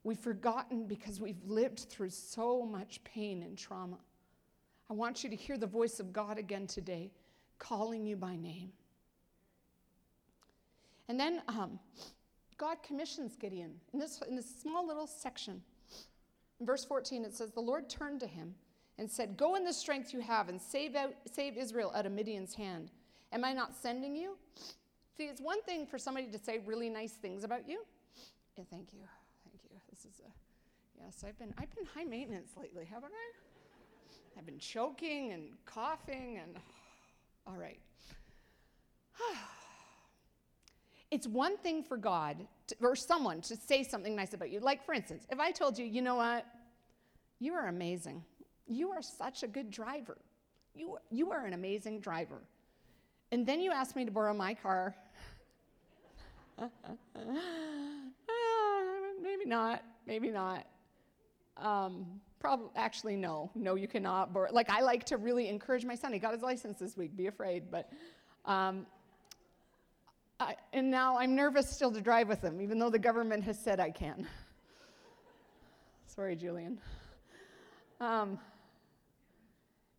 We've 0.03 0.19
forgotten 0.19 0.87
because 0.87 1.21
we've 1.21 1.41
lived 1.45 1.85
through 1.89 2.09
so 2.09 2.65
much 2.65 3.01
pain 3.05 3.43
and 3.43 3.57
trauma. 3.57 3.99
I 4.89 4.93
want 4.93 5.23
you 5.23 5.29
to 5.29 5.37
hear 5.37 5.57
the 5.57 5.67
voice 5.67 6.01
of 6.01 6.11
God 6.11 6.37
again 6.37 6.67
today, 6.67 7.13
calling 7.59 8.05
you 8.05 8.17
by 8.17 8.35
name. 8.35 8.73
And 11.07 11.17
then 11.17 11.43
um, 11.47 11.79
God 12.57 12.83
commissions 12.83 13.37
Gideon 13.37 13.71
in 13.93 13.99
this, 13.99 14.21
in 14.27 14.35
this 14.35 14.53
small 14.61 14.85
little 14.85 15.07
section. 15.07 15.61
In 16.59 16.65
verse 16.65 16.83
14, 16.85 17.25
it 17.25 17.33
says, 17.33 17.51
The 17.51 17.59
Lord 17.59 17.89
turned 17.89 18.19
to 18.19 18.27
him 18.27 18.55
and 18.97 19.09
said, 19.09 19.37
Go 19.37 19.55
in 19.55 19.63
the 19.63 19.73
strength 19.73 20.13
you 20.13 20.19
have 20.19 20.49
and 20.49 20.61
save, 20.61 20.95
out, 20.95 21.13
save 21.31 21.57
Israel 21.57 21.91
out 21.95 22.05
of 22.05 22.11
Midian's 22.11 22.53
hand. 22.53 22.91
Am 23.31 23.45
I 23.45 23.53
not 23.53 23.75
sending 23.75 24.15
you? 24.15 24.37
See, 25.15 25.25
it's 25.25 25.41
one 25.41 25.61
thing 25.63 25.85
for 25.85 25.97
somebody 25.97 26.27
to 26.27 26.39
say 26.39 26.59
really 26.65 26.89
nice 26.89 27.13
things 27.13 27.43
about 27.43 27.67
you. 27.67 27.83
Yeah, 28.57 28.63
thank 28.69 28.93
you. 28.93 28.99
Thank 29.43 29.63
you. 29.69 29.77
This 29.89 29.99
is 29.99 30.19
a 30.21 30.31
yes, 31.03 31.23
I've 31.27 31.37
been 31.37 31.53
I've 31.57 31.73
been 31.75 31.85
high 31.85 32.05
maintenance 32.05 32.51
lately, 32.59 32.85
haven't 32.85 33.11
I? 33.13 34.37
I've 34.37 34.45
been 34.45 34.59
choking 34.59 35.33
and 35.33 35.43
coughing 35.65 36.39
and 36.41 36.55
all 37.47 37.57
right. 37.57 37.79
it's 41.11 41.27
one 41.27 41.57
thing 41.57 41.83
for 41.83 41.97
God 41.97 42.37
to, 42.67 42.75
or 42.81 42.95
someone 42.95 43.41
to 43.41 43.55
say 43.55 43.83
something 43.83 44.15
nice 44.15 44.33
about 44.33 44.51
you. 44.51 44.59
Like, 44.59 44.85
for 44.85 44.93
instance, 44.93 45.25
if 45.29 45.39
I 45.39 45.51
told 45.51 45.77
you, 45.77 45.85
you 45.85 46.01
know 46.01 46.15
what? 46.15 46.45
You 47.39 47.53
are 47.53 47.67
amazing. 47.67 48.23
You 48.67 48.91
are 48.91 49.01
such 49.01 49.43
a 49.43 49.47
good 49.47 49.71
driver. 49.71 50.17
You, 50.75 50.97
you 51.09 51.31
are 51.31 51.45
an 51.45 51.53
amazing 51.53 51.99
driver. 51.99 52.41
And 53.31 53.45
then 53.45 53.61
you 53.61 53.71
ask 53.71 53.95
me 53.95 54.05
to 54.05 54.11
borrow 54.11 54.33
my 54.33 54.53
car 54.53 54.95
maybe 59.21 59.45
not. 59.45 59.83
Maybe 60.05 60.29
not. 60.29 60.65
Um, 61.57 62.05
probably, 62.39 62.69
actually, 62.75 63.15
no. 63.15 63.49
No, 63.55 63.75
you 63.75 63.87
cannot. 63.87 64.33
Borrow. 64.33 64.51
Like, 64.51 64.69
I 64.69 64.81
like 64.81 65.05
to 65.05 65.17
really 65.17 65.47
encourage 65.47 65.85
my 65.85 65.95
son. 65.95 66.13
He 66.13 66.19
got 66.19 66.33
his 66.33 66.41
license 66.41 66.79
this 66.79 66.97
week. 66.97 67.15
Be 67.15 67.27
afraid. 67.27 67.71
But, 67.71 67.91
um, 68.45 68.85
I, 70.39 70.55
and 70.71 70.89
now 70.89 71.17
I'm 71.17 71.35
nervous 71.35 71.69
still 71.69 71.91
to 71.91 72.01
drive 72.01 72.29
with 72.29 72.41
him, 72.41 72.61
even 72.61 72.79
though 72.79 72.89
the 72.89 72.99
government 72.99 73.43
has 73.43 73.59
said 73.59 73.79
I 73.79 73.91
can. 73.91 74.27
Sorry, 76.07 76.35
Julian. 76.35 76.79
Um, 77.99 78.39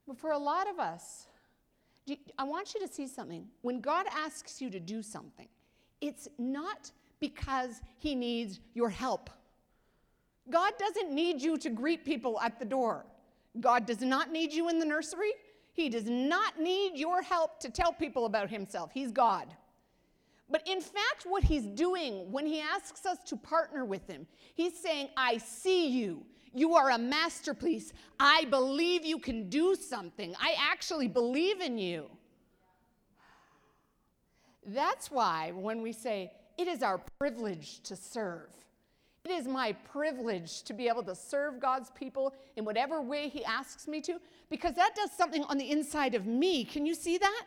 but 0.07 0.19
for 0.19 0.31
a 0.31 0.39
lot 0.39 0.69
of 0.69 0.79
us, 0.79 1.27
I 2.39 2.45
want 2.45 2.75
you 2.75 2.81
to 2.87 2.93
see 2.93 3.07
something. 3.07 3.47
When 3.63 3.81
God 3.81 4.07
asks 4.11 4.61
you 4.61 4.71
to 4.71 4.81
do 4.81 5.03
something, 5.03 5.49
it's 6.01 6.29
not 6.39 6.91
because 7.21 7.83
he 7.99 8.15
needs 8.15 8.61
your 8.75 8.89
help. 8.89 9.29
God 10.49 10.73
doesn't 10.79 11.13
need 11.13 11.41
you 11.43 11.59
to 11.59 11.71
greet 11.71 12.05
people 12.05 12.41
at 12.41 12.59
the 12.59 12.65
door. 12.65 13.05
God 13.61 13.87
does 13.87 14.01
not 14.01 14.33
need 14.33 14.53
you 14.53 14.69
in 14.69 14.79
the 14.79 14.87
nursery. 14.87 15.33
He 15.73 15.89
does 15.89 16.09
not 16.09 16.59
need 16.59 16.97
your 16.97 17.23
help 17.23 17.61
to 17.61 17.71
tell 17.71 17.93
people 17.93 18.25
about 18.25 18.51
himself. 18.51 18.91
He's 18.93 19.13
God. 19.13 19.55
But 20.51 20.67
in 20.67 20.81
fact, 20.81 21.25
what 21.25 21.45
he's 21.45 21.67
doing 21.67 22.31
when 22.33 22.45
he 22.45 22.61
asks 22.61 23.07
us 23.07 23.19
to 23.27 23.37
partner 23.37 23.85
with 23.85 24.07
him, 24.09 24.27
he's 24.55 24.77
saying, 24.77 25.11
I 25.17 25.39
see 25.39 25.89
you. 25.89 26.25
You 26.53 26.75
are 26.75 26.91
a 26.91 26.99
masterpiece. 26.99 27.93
I 28.19 28.47
believe 28.47 29.05
you 29.05 29.21
can 29.21 29.49
do 29.49 29.77
something. 29.77 30.35
I 30.41 30.57
actually 30.59 31.07
believe 31.07 31.61
in 31.61 31.79
you. 31.79 32.11
That's 34.67 35.11
why 35.11 35.53
when 35.55 35.83
we 35.83 35.93
say, 35.93 36.33
it 36.59 36.67
is 36.67 36.83
our 36.83 37.01
privilege 37.19 37.81
to 37.85 37.97
serve, 37.97 38.51
it 39.25 39.31
is 39.31 39.47
my 39.47 39.73
privilege 39.73 40.63
to 40.65 40.73
be 40.73 40.89
able 40.89 41.03
to 41.05 41.15
serve 41.15 41.61
God's 41.61 41.91
people 41.91 42.35
in 42.57 42.65
whatever 42.65 43.01
way 43.01 43.29
He 43.29 43.45
asks 43.45 43.87
me 43.87 44.01
to, 44.03 44.19
because 44.49 44.75
that 44.75 44.95
does 44.95 45.13
something 45.13 45.45
on 45.45 45.59
the 45.59 45.71
inside 45.71 46.15
of 46.15 46.27
me. 46.27 46.65
Can 46.65 46.87
you 46.87 46.95
see 46.95 47.19
that? 47.19 47.45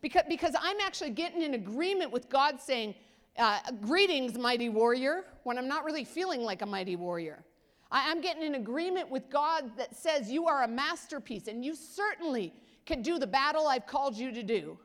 Because, 0.00 0.22
because 0.28 0.54
I'm 0.60 0.76
actually 0.80 1.10
getting 1.10 1.42
in 1.42 1.54
agreement 1.54 2.12
with 2.12 2.28
God 2.28 2.60
saying, 2.60 2.94
uh, 3.38 3.58
Greetings, 3.80 4.38
mighty 4.38 4.68
warrior, 4.68 5.24
when 5.44 5.58
I'm 5.58 5.68
not 5.68 5.84
really 5.84 6.04
feeling 6.04 6.42
like 6.42 6.62
a 6.62 6.66
mighty 6.66 6.96
warrior. 6.96 7.44
I, 7.90 8.10
I'm 8.10 8.20
getting 8.20 8.42
in 8.42 8.54
agreement 8.54 9.10
with 9.10 9.30
God 9.30 9.70
that 9.76 9.96
says, 9.96 10.30
You 10.30 10.46
are 10.46 10.64
a 10.64 10.68
masterpiece, 10.68 11.48
and 11.48 11.64
you 11.64 11.74
certainly 11.74 12.52
can 12.86 13.02
do 13.02 13.18
the 13.18 13.26
battle 13.26 13.66
I've 13.66 13.86
called 13.86 14.16
you 14.16 14.32
to 14.32 14.42
do. 14.42 14.78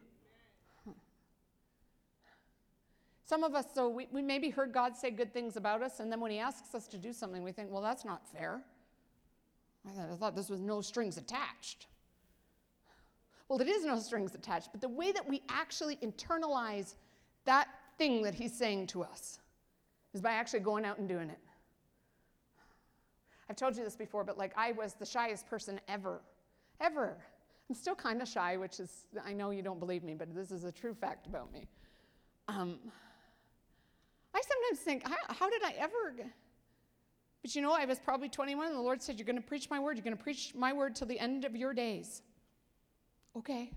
Some 3.25 3.43
of 3.43 3.55
us, 3.55 3.65
so 3.73 3.89
we, 3.89 4.07
we 4.11 4.21
maybe 4.21 4.49
heard 4.49 4.73
God 4.73 4.95
say 4.97 5.09
good 5.09 5.33
things 5.33 5.55
about 5.55 5.81
us, 5.81 5.99
and 5.99 6.11
then 6.11 6.19
when 6.19 6.31
He 6.31 6.39
asks 6.39 6.75
us 6.75 6.87
to 6.87 6.97
do 6.97 7.13
something, 7.13 7.43
we 7.43 7.51
think, 7.51 7.71
well, 7.71 7.81
that's 7.81 8.05
not 8.05 8.27
fair. 8.27 8.61
I 9.87 9.91
thought, 9.91 10.09
I 10.11 10.15
thought 10.15 10.35
this 10.35 10.49
was 10.49 10.59
no 10.59 10.81
strings 10.81 11.17
attached. 11.17 11.87
Well, 13.53 13.61
it 13.61 13.67
is 13.67 13.85
no 13.85 13.99
strings 13.99 14.33
attached, 14.33 14.69
but 14.71 14.81
the 14.81 14.89
way 14.89 15.11
that 15.11 15.29
we 15.29 15.43
actually 15.47 15.97
internalize 15.97 16.95
that 17.45 17.67
thing 17.99 18.23
that 18.23 18.33
He's 18.33 18.51
saying 18.51 18.87
to 18.87 19.03
us 19.03 19.37
is 20.15 20.21
by 20.21 20.31
actually 20.31 20.61
going 20.61 20.85
out 20.85 20.97
and 20.97 21.07
doing 21.07 21.29
it. 21.29 21.37
I've 23.47 23.55
told 23.55 23.77
you 23.77 23.83
this 23.83 23.95
before, 23.95 24.23
but 24.23 24.39
like 24.39 24.53
I 24.57 24.71
was 24.71 24.95
the 24.95 25.05
shyest 25.05 25.47
person 25.47 25.79
ever, 25.87 26.21
ever. 26.81 27.15
I'm 27.69 27.75
still 27.75 27.93
kind 27.93 28.23
of 28.23 28.27
shy, 28.27 28.57
which 28.57 28.79
is, 28.79 29.05
I 29.23 29.33
know 29.33 29.51
you 29.51 29.61
don't 29.61 29.79
believe 29.79 30.03
me, 30.03 30.15
but 30.15 30.33
this 30.33 30.49
is 30.49 30.63
a 30.63 30.71
true 30.71 30.95
fact 30.95 31.27
about 31.27 31.53
me. 31.53 31.67
Um, 32.47 32.79
I 34.33 34.41
sometimes 34.41 34.83
think, 34.83 35.07
how, 35.07 35.15
how 35.27 35.49
did 35.51 35.63
I 35.63 35.75
ever 35.77 36.15
But 37.43 37.53
you 37.53 37.61
know, 37.61 37.73
I 37.73 37.85
was 37.85 37.99
probably 37.99 38.29
21, 38.29 38.65
and 38.65 38.75
the 38.75 38.81
Lord 38.81 38.99
said, 38.99 39.19
You're 39.19 39.27
going 39.27 39.35
to 39.35 39.47
preach 39.47 39.69
my 39.69 39.79
word. 39.79 39.95
You're 39.95 40.03
going 40.05 40.17
to 40.17 40.23
preach 40.23 40.55
my 40.55 40.73
word 40.73 40.95
till 40.95 41.05
the 41.05 41.19
end 41.19 41.45
of 41.45 41.55
your 41.55 41.75
days. 41.75 42.23
Okay. 43.37 43.71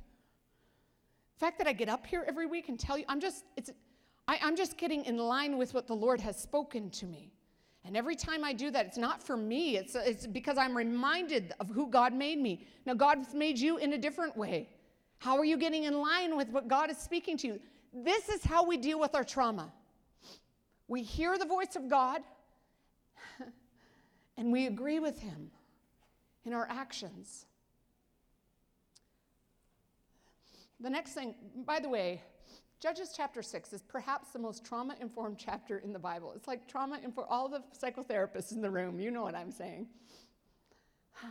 The 1.34 1.40
fact 1.40 1.58
that 1.58 1.66
I 1.66 1.72
get 1.72 1.88
up 1.88 2.06
here 2.06 2.24
every 2.26 2.46
week 2.46 2.68
and 2.68 2.78
tell 2.78 2.96
you, 2.96 3.04
I'm 3.08 3.20
just, 3.20 3.44
it's, 3.56 3.70
I, 4.28 4.38
I'm 4.42 4.56
just 4.56 4.76
getting 4.78 5.04
in 5.04 5.18
line 5.18 5.58
with 5.58 5.74
what 5.74 5.86
the 5.86 5.94
Lord 5.94 6.20
has 6.20 6.40
spoken 6.40 6.90
to 6.90 7.06
me. 7.06 7.32
And 7.84 7.96
every 7.96 8.16
time 8.16 8.42
I 8.42 8.52
do 8.52 8.70
that, 8.72 8.86
it's 8.86 8.98
not 8.98 9.22
for 9.22 9.36
me, 9.36 9.76
it's, 9.76 9.94
it's 9.94 10.26
because 10.26 10.58
I'm 10.58 10.76
reminded 10.76 11.52
of 11.60 11.68
who 11.68 11.88
God 11.88 12.12
made 12.12 12.38
me. 12.38 12.66
Now, 12.84 12.94
God's 12.94 13.32
made 13.32 13.58
you 13.58 13.76
in 13.76 13.92
a 13.92 13.98
different 13.98 14.36
way. 14.36 14.68
How 15.18 15.38
are 15.38 15.44
you 15.44 15.56
getting 15.56 15.84
in 15.84 16.00
line 16.00 16.36
with 16.36 16.48
what 16.50 16.68
God 16.68 16.90
is 16.90 16.98
speaking 16.98 17.36
to 17.38 17.46
you? 17.46 17.60
This 17.92 18.28
is 18.28 18.44
how 18.44 18.66
we 18.66 18.76
deal 18.76 18.98
with 18.98 19.14
our 19.14 19.24
trauma. 19.24 19.72
We 20.88 21.02
hear 21.02 21.38
the 21.38 21.46
voice 21.46 21.76
of 21.76 21.88
God 21.88 22.22
and 24.36 24.52
we 24.52 24.66
agree 24.66 24.98
with 24.98 25.20
Him 25.20 25.50
in 26.44 26.52
our 26.52 26.66
actions. 26.68 27.46
The 30.80 30.90
next 30.90 31.12
thing, 31.12 31.34
by 31.64 31.80
the 31.80 31.88
way, 31.88 32.22
Judges 32.78 33.12
chapter 33.16 33.42
6 33.42 33.72
is 33.72 33.82
perhaps 33.82 34.30
the 34.30 34.38
most 34.38 34.64
trauma 34.64 34.94
informed 35.00 35.38
chapter 35.38 35.78
in 35.78 35.92
the 35.92 35.98
Bible. 35.98 36.32
It's 36.36 36.46
like 36.46 36.68
trauma 36.68 36.98
for 37.14 37.24
all 37.26 37.48
the 37.48 37.62
psychotherapists 37.80 38.52
in 38.52 38.60
the 38.60 38.70
room. 38.70 39.00
You 39.00 39.10
know 39.10 39.22
what 39.22 39.34
I'm 39.34 39.50
saying. 39.50 39.86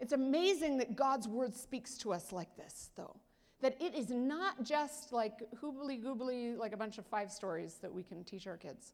It's 0.00 0.12
amazing 0.12 0.78
that 0.78 0.94
God's 0.94 1.26
word 1.26 1.56
speaks 1.56 1.98
to 1.98 2.12
us 2.12 2.30
like 2.30 2.56
this, 2.56 2.90
though. 2.94 3.16
That 3.60 3.76
it 3.82 3.96
is 3.96 4.10
not 4.10 4.62
just 4.62 5.12
like 5.12 5.40
hoobly 5.60 6.00
goobly, 6.00 6.56
like 6.56 6.72
a 6.72 6.76
bunch 6.76 6.98
of 6.98 7.06
five 7.06 7.32
stories 7.32 7.78
that 7.82 7.92
we 7.92 8.04
can 8.04 8.22
teach 8.22 8.46
our 8.46 8.56
kids. 8.56 8.92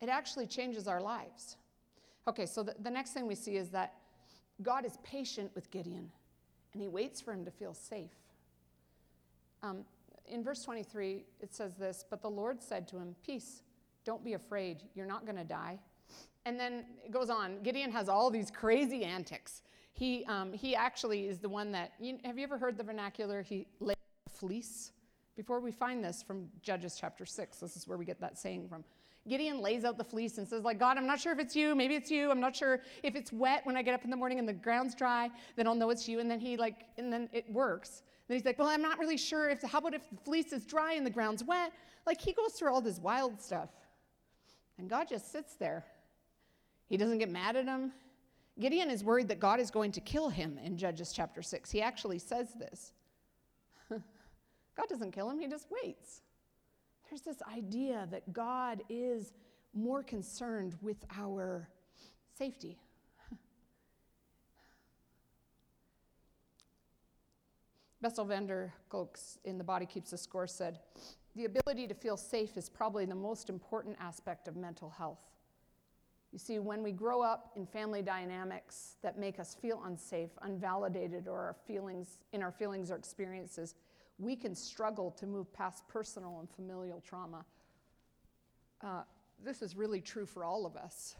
It 0.00 0.08
actually 0.08 0.46
changes 0.46 0.86
our 0.86 1.00
lives. 1.00 1.56
Okay, 2.28 2.46
so 2.46 2.62
the, 2.62 2.76
the 2.78 2.88
next 2.88 3.10
thing 3.10 3.26
we 3.26 3.34
see 3.34 3.56
is 3.56 3.70
that 3.70 3.94
God 4.62 4.86
is 4.86 4.96
patient 5.02 5.50
with 5.56 5.72
Gideon 5.72 6.08
and 6.72 6.80
he 6.80 6.86
waits 6.86 7.20
for 7.20 7.32
him 7.32 7.44
to 7.44 7.50
feel 7.50 7.74
safe. 7.74 8.21
Um, 9.62 9.84
in 10.26 10.42
verse 10.42 10.62
23, 10.62 11.24
it 11.40 11.54
says 11.54 11.74
this 11.74 12.04
But 12.08 12.22
the 12.22 12.30
Lord 12.30 12.62
said 12.62 12.88
to 12.88 12.96
him, 12.96 13.14
Peace, 13.24 13.62
don't 14.04 14.24
be 14.24 14.34
afraid, 14.34 14.82
you're 14.94 15.06
not 15.06 15.24
going 15.24 15.36
to 15.36 15.44
die. 15.44 15.78
And 16.44 16.58
then 16.58 16.84
it 17.04 17.12
goes 17.12 17.30
on. 17.30 17.62
Gideon 17.62 17.92
has 17.92 18.08
all 18.08 18.30
these 18.30 18.50
crazy 18.50 19.04
antics. 19.04 19.62
He, 19.92 20.24
um, 20.26 20.52
he 20.52 20.74
actually 20.74 21.28
is 21.28 21.38
the 21.38 21.48
one 21.48 21.70
that, 21.72 21.92
you, 22.00 22.18
have 22.24 22.36
you 22.36 22.44
ever 22.44 22.58
heard 22.58 22.76
the 22.76 22.82
vernacular? 22.82 23.42
He 23.42 23.66
laid 23.78 23.96
a 24.26 24.30
fleece. 24.30 24.90
Before 25.36 25.60
we 25.60 25.70
find 25.70 26.02
this 26.02 26.22
from 26.22 26.48
Judges 26.62 26.96
chapter 26.98 27.24
6, 27.24 27.58
this 27.58 27.76
is 27.76 27.86
where 27.86 27.96
we 27.96 28.04
get 28.04 28.20
that 28.20 28.38
saying 28.38 28.68
from. 28.68 28.84
Gideon 29.28 29.60
lays 29.60 29.84
out 29.84 29.98
the 29.98 30.04
fleece 30.04 30.38
and 30.38 30.48
says, 30.48 30.64
like, 30.64 30.80
God, 30.80 30.98
I'm 30.98 31.06
not 31.06 31.20
sure 31.20 31.32
if 31.32 31.38
it's 31.38 31.54
you. 31.54 31.74
Maybe 31.76 31.94
it's 31.94 32.10
you. 32.10 32.30
I'm 32.30 32.40
not 32.40 32.56
sure 32.56 32.80
if 33.04 33.14
it's 33.14 33.32
wet 33.32 33.64
when 33.64 33.76
I 33.76 33.82
get 33.82 33.94
up 33.94 34.04
in 34.04 34.10
the 34.10 34.16
morning 34.16 34.40
and 34.40 34.48
the 34.48 34.52
ground's 34.52 34.94
dry, 34.96 35.30
then 35.54 35.66
I'll 35.68 35.76
know 35.76 35.90
it's 35.90 36.08
you. 36.08 36.18
And 36.18 36.28
then 36.28 36.40
he 36.40 36.56
like, 36.56 36.86
and 36.98 37.12
then 37.12 37.28
it 37.32 37.50
works. 37.50 38.02
Then 38.26 38.36
he's 38.36 38.44
like, 38.44 38.58
well, 38.58 38.68
I'm 38.68 38.82
not 38.82 38.98
really 38.98 39.16
sure 39.16 39.48
if, 39.48 39.62
how 39.62 39.78
about 39.78 39.94
if 39.94 40.02
the 40.10 40.16
fleece 40.24 40.52
is 40.52 40.64
dry 40.64 40.94
and 40.94 41.06
the 41.06 41.10
ground's 41.10 41.44
wet? 41.44 41.72
Like 42.04 42.20
he 42.20 42.32
goes 42.32 42.52
through 42.54 42.72
all 42.72 42.80
this 42.80 42.98
wild 42.98 43.40
stuff. 43.40 43.70
And 44.78 44.90
God 44.90 45.08
just 45.08 45.30
sits 45.30 45.54
there. 45.54 45.84
He 46.86 46.96
doesn't 46.96 47.18
get 47.18 47.30
mad 47.30 47.54
at 47.54 47.66
him. 47.66 47.92
Gideon 48.58 48.90
is 48.90 49.04
worried 49.04 49.28
that 49.28 49.38
God 49.38 49.60
is 49.60 49.70
going 49.70 49.92
to 49.92 50.00
kill 50.00 50.28
him 50.28 50.58
in 50.62 50.76
Judges 50.76 51.12
chapter 51.12 51.42
6. 51.42 51.70
He 51.70 51.80
actually 51.80 52.18
says 52.18 52.54
this. 52.54 52.92
God 53.90 54.88
doesn't 54.88 55.12
kill 55.12 55.30
him, 55.30 55.38
he 55.38 55.46
just 55.46 55.68
waits. 55.84 56.21
There's 57.12 57.20
this 57.20 57.42
idea 57.42 58.08
that 58.10 58.32
God 58.32 58.82
is 58.88 59.34
more 59.74 60.02
concerned 60.02 60.76
with 60.80 60.96
our 61.14 61.68
safety. 62.38 62.78
Bessel 68.00 68.24
van 68.24 68.46
der 68.46 68.72
Kolk 68.88 69.18
in 69.44 69.58
The 69.58 69.64
Body 69.64 69.84
Keeps 69.84 70.12
the 70.12 70.16
Score 70.16 70.46
said, 70.46 70.78
The 71.36 71.44
ability 71.44 71.86
to 71.88 71.92
feel 71.92 72.16
safe 72.16 72.56
is 72.56 72.70
probably 72.70 73.04
the 73.04 73.14
most 73.14 73.50
important 73.50 73.98
aspect 74.00 74.48
of 74.48 74.56
mental 74.56 74.88
health. 74.88 75.20
You 76.32 76.38
see, 76.38 76.60
when 76.60 76.82
we 76.82 76.92
grow 76.92 77.20
up 77.20 77.50
in 77.56 77.66
family 77.66 78.00
dynamics 78.00 78.96
that 79.02 79.18
make 79.18 79.38
us 79.38 79.54
feel 79.54 79.82
unsafe, 79.84 80.30
unvalidated, 80.42 81.26
or 81.26 81.36
our 81.40 81.56
feelings, 81.66 82.16
in 82.32 82.42
our 82.42 82.52
feelings 82.52 82.90
or 82.90 82.96
experiences, 82.96 83.74
we 84.22 84.36
can 84.36 84.54
struggle 84.54 85.10
to 85.12 85.26
move 85.26 85.52
past 85.52 85.86
personal 85.88 86.38
and 86.40 86.48
familial 86.50 87.00
trauma. 87.00 87.44
Uh, 88.82 89.02
this 89.44 89.62
is 89.62 89.76
really 89.76 90.00
true 90.00 90.26
for 90.26 90.44
all 90.44 90.64
of 90.66 90.76
us. 90.76 91.16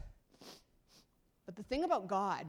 But 1.45 1.55
the 1.55 1.63
thing 1.63 1.83
about 1.83 2.07
God 2.07 2.45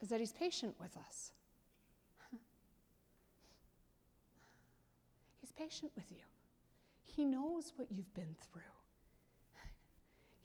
is 0.00 0.08
that 0.08 0.20
He's 0.20 0.32
patient 0.32 0.74
with 0.80 0.96
us. 0.96 1.32
He's 5.40 5.52
patient 5.52 5.92
with 5.94 6.10
you. 6.10 6.24
He 7.02 7.24
knows 7.24 7.72
what 7.76 7.88
you've 7.90 8.12
been 8.14 8.34
through. 8.50 8.62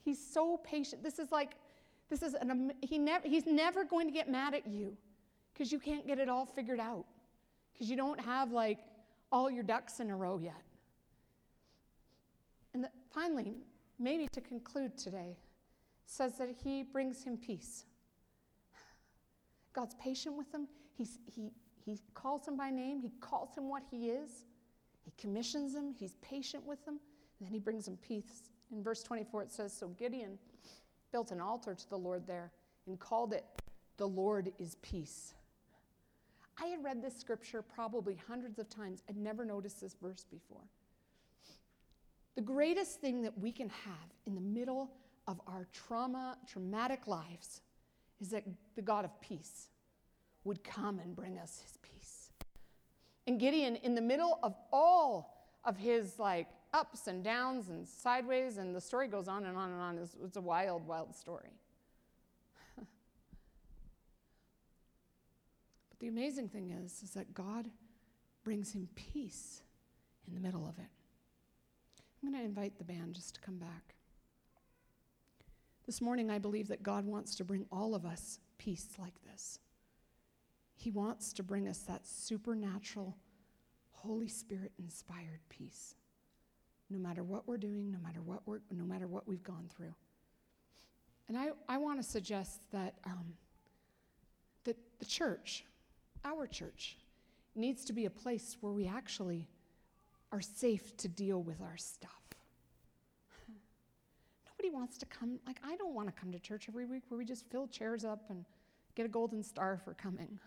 He's 0.04 0.18
so 0.24 0.58
patient. 0.58 1.02
This 1.02 1.18
is 1.18 1.30
like, 1.32 1.52
this 2.08 2.22
is 2.22 2.34
an, 2.34 2.72
he 2.80 2.98
never, 2.98 3.26
he's 3.26 3.46
never 3.46 3.84
going 3.84 4.06
to 4.06 4.12
get 4.12 4.28
mad 4.28 4.54
at 4.54 4.66
you 4.66 4.96
because 5.52 5.72
you 5.72 5.78
can't 5.78 6.06
get 6.06 6.18
it 6.18 6.28
all 6.28 6.46
figured 6.46 6.80
out, 6.80 7.04
because 7.80 7.90
you 7.90 7.96
don't 7.96 8.20
have 8.20 8.52
like 8.52 8.78
all 9.32 9.50
your 9.50 9.62
ducks 9.62 10.00
in 10.00 10.10
a 10.10 10.16
row 10.16 10.38
yet. 10.38 10.62
And 12.74 12.84
the, 12.84 12.90
finally, 13.10 13.54
maybe 13.98 14.28
to 14.28 14.42
conclude 14.42 14.98
today, 14.98 15.38
says 16.04 16.36
that 16.36 16.50
he 16.62 16.82
brings 16.82 17.24
him 17.24 17.38
peace. 17.38 17.86
God's 19.72 19.94
patient 19.94 20.36
with 20.36 20.52
him. 20.52 20.68
He's, 20.94 21.18
he, 21.24 21.52
he 21.82 21.98
calls 22.12 22.46
him 22.46 22.58
by 22.58 22.68
name. 22.68 23.00
He 23.00 23.12
calls 23.20 23.56
him 23.56 23.70
what 23.70 23.82
he 23.90 24.10
is. 24.10 24.44
He 25.02 25.12
commissions 25.16 25.74
him. 25.74 25.94
He's 25.98 26.16
patient 26.20 26.66
with 26.66 26.86
him. 26.86 27.00
And 27.38 27.48
then 27.48 27.52
he 27.52 27.60
brings 27.60 27.88
him 27.88 27.96
peace 28.06 28.50
in 28.72 28.82
verse 28.82 29.02
24, 29.02 29.42
it 29.44 29.52
says 29.52 29.72
So 29.72 29.88
Gideon 29.88 30.38
built 31.12 31.30
an 31.30 31.40
altar 31.40 31.74
to 31.74 31.88
the 31.88 31.96
Lord 31.96 32.26
there 32.26 32.52
and 32.86 32.98
called 33.00 33.32
it, 33.32 33.44
The 33.96 34.06
Lord 34.06 34.52
is 34.58 34.76
Peace. 34.82 35.34
I 36.60 36.66
had 36.66 36.84
read 36.84 37.02
this 37.02 37.18
scripture 37.18 37.62
probably 37.62 38.18
hundreds 38.28 38.58
of 38.58 38.68
times. 38.68 39.02
I'd 39.08 39.16
never 39.16 39.44
noticed 39.44 39.80
this 39.80 39.96
verse 40.00 40.26
before. 40.30 40.62
The 42.34 42.42
greatest 42.42 43.00
thing 43.00 43.22
that 43.22 43.36
we 43.38 43.50
can 43.50 43.68
have 43.70 44.14
in 44.26 44.34
the 44.34 44.40
middle 44.40 44.90
of 45.26 45.40
our 45.46 45.66
trauma, 45.72 46.36
traumatic 46.46 47.06
lives 47.06 47.62
is 48.20 48.28
that 48.30 48.44
the 48.76 48.82
God 48.82 49.04
of 49.04 49.20
peace 49.20 49.68
would 50.44 50.62
come 50.62 50.98
and 50.98 51.16
bring 51.16 51.38
us 51.38 51.60
his 51.62 51.78
peace. 51.78 52.30
And 53.26 53.38
Gideon, 53.38 53.76
in 53.76 53.94
the 53.94 54.00
middle 54.00 54.38
of 54.42 54.54
all 54.72 55.48
of 55.64 55.76
his 55.76 56.18
like 56.18 56.48
ups 56.72 57.06
and 57.06 57.24
downs 57.24 57.68
and 57.68 57.86
sideways, 57.86 58.58
and 58.58 58.74
the 58.74 58.80
story 58.80 59.08
goes 59.08 59.28
on 59.28 59.46
and 59.46 59.56
on 59.56 59.70
and 59.70 59.80
on. 59.80 59.98
It's, 59.98 60.16
it's 60.24 60.36
a 60.36 60.40
wild, 60.40 60.86
wild 60.86 61.14
story. 61.14 61.50
The 66.00 66.08
amazing 66.08 66.48
thing 66.48 66.70
is, 66.70 67.02
is 67.02 67.10
that 67.12 67.32
God 67.34 67.68
brings 68.42 68.72
him 68.72 68.88
peace 68.94 69.62
in 70.26 70.34
the 70.34 70.40
middle 70.40 70.66
of 70.66 70.78
it. 70.78 70.88
I'm 72.22 72.30
going 72.30 72.42
to 72.42 72.46
invite 72.46 72.78
the 72.78 72.84
band 72.84 73.14
just 73.14 73.34
to 73.36 73.40
come 73.40 73.58
back. 73.58 73.94
This 75.86 76.00
morning, 76.00 76.30
I 76.30 76.38
believe 76.38 76.68
that 76.68 76.82
God 76.82 77.04
wants 77.04 77.34
to 77.36 77.44
bring 77.44 77.66
all 77.70 77.94
of 77.94 78.04
us 78.04 78.38
peace 78.58 78.88
like 78.98 79.14
this. 79.30 79.58
He 80.74 80.90
wants 80.90 81.32
to 81.34 81.42
bring 81.42 81.68
us 81.68 81.78
that 81.80 82.06
supernatural, 82.06 83.16
Holy 83.92 84.28
Spirit 84.28 84.72
inspired 84.78 85.40
peace 85.48 85.94
no 86.90 86.98
matter 86.98 87.22
what 87.22 87.46
we're 87.46 87.56
doing, 87.56 87.90
no 87.90 87.98
matter 87.98 88.20
what, 88.20 88.40
we're, 88.46 88.60
no 88.70 88.84
matter 88.84 89.06
what 89.06 89.26
we've 89.28 89.44
gone 89.44 89.68
through. 89.74 89.94
And 91.28 91.38
I, 91.38 91.50
I 91.68 91.78
want 91.78 92.02
to 92.02 92.08
suggest 92.08 92.60
that, 92.72 92.94
um, 93.04 93.34
that 94.64 94.76
the 94.98 95.06
church, 95.06 95.64
our 96.24 96.46
church, 96.46 96.96
needs 97.54 97.84
to 97.86 97.92
be 97.92 98.06
a 98.06 98.10
place 98.10 98.56
where 98.60 98.72
we 98.72 98.86
actually 98.86 99.48
are 100.32 100.40
safe 100.40 100.96
to 100.98 101.08
deal 101.08 101.42
with 101.42 101.60
our 101.60 101.76
stuff. 101.76 102.10
Nobody 104.46 104.70
wants 104.74 104.98
to 104.98 105.06
come, 105.06 105.40
like, 105.46 105.60
I 105.64 105.76
don't 105.76 105.94
want 105.94 106.08
to 106.08 106.20
come 106.20 106.30
to 106.32 106.38
church 106.38 106.66
every 106.68 106.86
week 106.86 107.02
where 107.08 107.18
we 107.18 107.24
just 107.24 107.44
fill 107.50 107.66
chairs 107.66 108.04
up 108.04 108.24
and 108.30 108.44
get 108.94 109.06
a 109.06 109.08
golden 109.08 109.42
star 109.42 109.80
for 109.84 109.94
coming. 109.94 110.38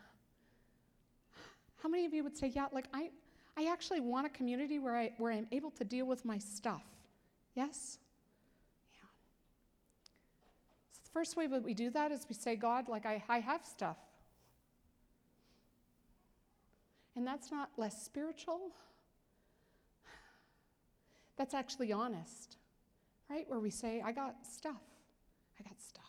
How 1.81 1.89
many 1.89 2.05
of 2.05 2.13
you 2.13 2.23
would 2.23 2.37
say, 2.37 2.47
yeah, 2.47 2.67
like, 2.71 2.85
I, 2.93 3.09
I 3.57 3.69
actually 3.71 3.99
want 3.99 4.25
a 4.25 4.29
community 4.29 4.79
where, 4.79 4.95
I, 4.95 5.11
where 5.17 5.31
I'm 5.31 5.47
able 5.51 5.71
to 5.71 5.83
deal 5.83 6.05
with 6.05 6.23
my 6.23 6.37
stuff. 6.37 6.83
Yes? 7.55 7.99
Yeah. 8.93 9.07
So 10.93 11.01
the 11.03 11.11
first 11.11 11.35
way 11.35 11.47
that 11.47 11.61
we 11.61 11.73
do 11.73 11.89
that 11.89 12.11
is 12.11 12.25
we 12.29 12.35
say, 12.35 12.55
God, 12.55 12.87
like, 12.87 13.05
I, 13.05 13.21
I 13.27 13.39
have 13.39 13.65
stuff. 13.65 13.97
And 17.15 17.25
that's 17.25 17.51
not 17.51 17.69
less 17.77 18.03
spiritual. 18.03 18.71
That's 21.37 21.53
actually 21.53 21.91
honest, 21.91 22.57
right? 23.29 23.45
Where 23.47 23.59
we 23.59 23.69
say, 23.69 24.01
I 24.03 24.11
got 24.11 24.35
stuff. 24.45 24.81
I 25.59 25.63
got 25.63 25.81
stuff. 25.81 26.03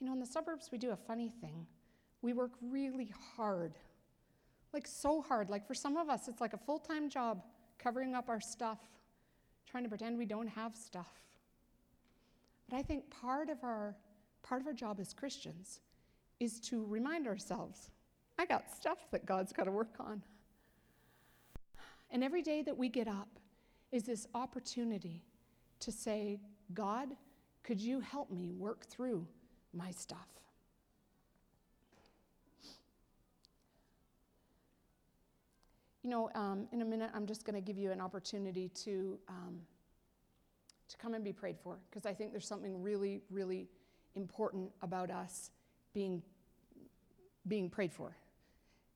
You 0.00 0.06
know, 0.06 0.12
in 0.12 0.20
the 0.20 0.26
suburbs, 0.26 0.70
we 0.72 0.78
do 0.78 0.90
a 0.90 0.96
funny 0.96 1.28
thing. 1.28 1.66
We 2.22 2.32
work 2.32 2.52
really 2.62 3.12
hard, 3.36 3.74
like 4.72 4.86
so 4.86 5.22
hard. 5.22 5.50
Like 5.50 5.66
for 5.66 5.74
some 5.74 5.96
of 5.96 6.08
us, 6.08 6.28
it's 6.28 6.40
like 6.40 6.52
a 6.52 6.58
full 6.58 6.78
time 6.78 7.08
job 7.08 7.42
covering 7.78 8.14
up 8.14 8.28
our 8.28 8.40
stuff, 8.40 8.78
trying 9.70 9.84
to 9.84 9.88
pretend 9.88 10.18
we 10.18 10.26
don't 10.26 10.48
have 10.48 10.76
stuff. 10.76 11.12
But 12.68 12.76
I 12.76 12.82
think 12.82 13.10
part 13.10 13.50
of 13.50 13.62
our 13.62 13.96
part 14.42 14.60
of 14.60 14.66
our 14.66 14.72
job 14.72 14.98
as 15.00 15.12
Christians 15.12 15.80
is 16.38 16.60
to 16.60 16.84
remind 16.86 17.26
ourselves, 17.26 17.90
I 18.40 18.46
got 18.46 18.74
stuff 18.74 18.96
that 19.10 19.26
God's 19.26 19.52
got 19.52 19.64
to 19.64 19.70
work 19.70 19.96
on. 20.00 20.22
And 22.10 22.24
every 22.24 22.40
day 22.40 22.62
that 22.62 22.74
we 22.74 22.88
get 22.88 23.06
up 23.06 23.28
is 23.92 24.04
this 24.04 24.26
opportunity 24.34 25.22
to 25.80 25.92
say, 25.92 26.40
God, 26.72 27.10
could 27.62 27.78
you 27.78 28.00
help 28.00 28.30
me 28.30 28.50
work 28.52 28.86
through 28.86 29.26
my 29.74 29.90
stuff? 29.90 30.26
You 36.02 36.08
know, 36.08 36.30
um, 36.34 36.66
in 36.72 36.80
a 36.80 36.84
minute, 36.86 37.10
I'm 37.12 37.26
just 37.26 37.44
going 37.44 37.56
to 37.56 37.60
give 37.60 37.76
you 37.76 37.92
an 37.92 38.00
opportunity 38.00 38.70
to, 38.70 39.18
um, 39.28 39.60
to 40.88 40.96
come 40.96 41.12
and 41.12 41.22
be 41.22 41.34
prayed 41.34 41.58
for, 41.62 41.76
because 41.90 42.06
I 42.06 42.14
think 42.14 42.30
there's 42.30 42.48
something 42.48 42.80
really, 42.80 43.20
really 43.30 43.68
important 44.14 44.70
about 44.80 45.10
us 45.10 45.50
being, 45.92 46.22
being 47.46 47.68
prayed 47.68 47.92
for. 47.92 48.16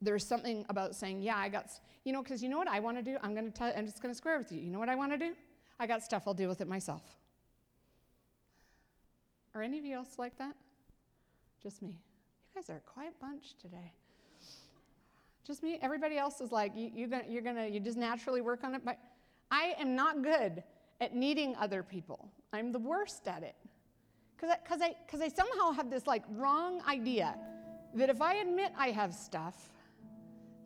There's 0.03 0.27
something 0.27 0.67
about 0.69 0.95
saying, 0.95 1.23
yeah, 1.23 1.37
I 1.37 1.49
got, 1.49 1.67
you 2.05 2.13
know, 2.13 2.23
because 2.23 2.43
you 2.43 2.49
know 2.49 2.59
what 2.59 2.69
I 2.69 2.81
want 2.81 2.97
to 2.99 3.03
do? 3.03 3.17
I'm 3.23 3.35
going 3.35 3.47
to 3.47 3.51
tell, 3.51 3.73
I'm 3.77 3.87
just 3.87 4.03
going 4.03 4.13
to 4.13 4.17
square 4.17 4.39
with 4.39 4.53
you. 4.53 4.61
You 4.61 4.71
know 4.71 4.79
what 4.79 4.89
I 4.89 4.95
want 4.95 5.13
to 5.13 5.19
do? 5.19 5.33
I 5.79 5.87
got 5.87 6.03
stuff, 6.03 6.25
I'll 6.27 6.35
deal 6.35 6.49
with 6.49 6.61
it 6.61 6.69
myself. 6.69 7.03
Are 9.55 9.63
any 9.63 9.79
of 9.79 9.85
you 9.85 9.95
else 9.95 10.19
like 10.19 10.37
that? 10.39 10.55
Just 11.63 11.81
me. 11.81 12.01
You 12.55 12.61
guys 12.61 12.71
are 12.71 12.77
a 12.77 12.81
quiet 12.81 13.15
bunch 13.21 13.55
today. 13.61 13.93
Just 15.47 15.63
me. 15.63 15.79
Everybody 15.83 16.17
else 16.19 16.41
is 16.41 16.51
like, 16.51 16.73
you, 16.75 16.91
you're 16.95 17.09
gonna, 17.09 17.25
you're 17.29 17.43
gonna, 17.43 17.67
you 17.67 17.81
just 17.81 17.97
naturally 17.97 18.41
work 18.41 18.65
on 18.65 18.75
it. 18.75 18.83
But 18.85 18.99
I 19.51 19.75
am 19.79 19.95
not 19.95 20.23
good 20.23 20.63
at 21.01 21.15
needing 21.15 21.55
other 21.57 21.83
people. 21.83 22.29
I'm 22.53 22.73
the 22.73 22.79
worst 22.79 23.29
at 23.29 23.43
it. 23.43 23.55
Because 24.37 24.51
I, 24.51 24.69
cause 24.69 24.81
I, 24.83 24.95
cause 25.11 25.21
I 25.21 25.29
somehow 25.29 25.73
have 25.73 25.91
this 25.91 26.07
like 26.07 26.25
wrong 26.31 26.83
idea 26.89 27.37
that 27.95 28.11
if 28.11 28.21
I 28.21 28.35
admit 28.35 28.73
I 28.77 28.89
have 28.89 29.15
stuff, 29.15 29.71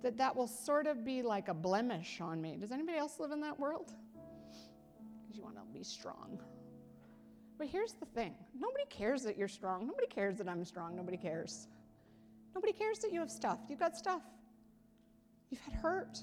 that 0.02 0.16
that 0.18 0.34
will 0.34 0.46
sort 0.46 0.86
of 0.86 1.04
be 1.04 1.22
like 1.22 1.48
a 1.48 1.54
blemish 1.54 2.20
on 2.20 2.40
me. 2.40 2.56
Does 2.58 2.72
anybody 2.72 2.98
else 2.98 3.18
live 3.18 3.32
in 3.32 3.40
that 3.40 3.58
world? 3.58 3.92
Because 5.22 5.36
you 5.36 5.42
want 5.42 5.56
to 5.56 5.62
be 5.72 5.82
strong. 5.82 6.40
But 7.58 7.66
here's 7.66 7.94
the 7.94 8.06
thing 8.06 8.34
nobody 8.58 8.84
cares 8.88 9.22
that 9.22 9.36
you're 9.36 9.48
strong. 9.48 9.86
Nobody 9.86 10.06
cares 10.06 10.36
that 10.38 10.48
I'm 10.48 10.64
strong. 10.64 10.94
Nobody 10.94 11.16
cares. 11.16 11.66
Nobody 12.54 12.72
cares 12.72 12.98
that 13.00 13.12
you 13.12 13.20
have 13.20 13.30
stuff. 13.30 13.58
You've 13.68 13.80
got 13.80 13.96
stuff. 13.96 14.22
You've 15.50 15.60
had 15.60 15.74
hurt. 15.74 16.18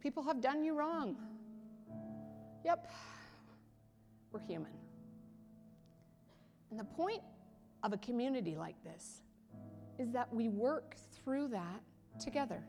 People 0.00 0.22
have 0.24 0.40
done 0.40 0.64
you 0.64 0.74
wrong. 0.74 1.16
Yep, 2.64 2.90
we're 4.32 4.40
human. 4.40 4.72
And 6.70 6.80
the 6.80 6.84
point 6.84 7.22
of 7.82 7.92
a 7.92 7.98
community 7.98 8.56
like 8.56 8.74
this 8.82 9.22
is 9.98 10.10
that 10.12 10.32
we 10.32 10.48
work 10.48 10.96
through 11.12 11.48
that 11.48 11.80
together. 12.20 12.62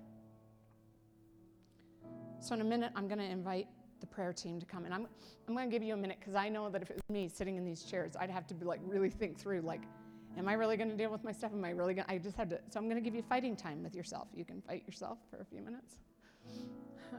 So, 2.39 2.53
in 2.55 2.61
a 2.61 2.65
minute, 2.65 2.91
I'm 2.95 3.07
going 3.07 3.19
to 3.19 3.25
invite 3.25 3.67
the 3.99 4.05
prayer 4.05 4.33
team 4.33 4.59
to 4.59 4.65
come. 4.65 4.85
And 4.85 4.93
I'm, 4.93 5.07
I'm 5.47 5.55
going 5.55 5.69
to 5.69 5.71
give 5.71 5.83
you 5.83 5.93
a 5.93 5.97
minute 5.97 6.17
because 6.19 6.35
I 6.35 6.49
know 6.49 6.69
that 6.69 6.81
if 6.81 6.89
it 6.89 6.95
was 6.95 7.13
me 7.13 7.27
sitting 7.27 7.57
in 7.57 7.65
these 7.65 7.83
chairs, 7.83 8.15
I'd 8.19 8.29
have 8.29 8.45
to 8.47 8.53
be 8.53 8.65
like 8.65 8.79
really 8.83 9.09
think 9.09 9.37
through, 9.37 9.61
like, 9.61 9.81
Am 10.37 10.49
I 10.49 10.53
really 10.53 10.75
going 10.75 10.89
to 10.89 10.97
deal 10.97 11.11
with 11.11 11.23
my 11.23 11.31
stuff? 11.31 11.51
Am 11.53 11.63
I 11.63 11.69
really 11.69 11.93
going 11.93 12.05
to? 12.05 12.13
I 12.13 12.17
just 12.17 12.35
had 12.35 12.49
to. 12.49 12.59
So 12.69 12.79
I'm 12.79 12.89
going 12.89 13.01
to 13.01 13.01
give 13.01 13.15
you 13.15 13.23
fighting 13.23 13.55
time 13.55 13.81
with 13.81 13.95
yourself. 13.95 14.27
You 14.33 14.43
can 14.43 14.61
fight 14.61 14.83
yourself 14.85 15.17
for 15.29 15.37
a 15.37 15.45
few 15.45 15.61
minutes. 15.61 15.95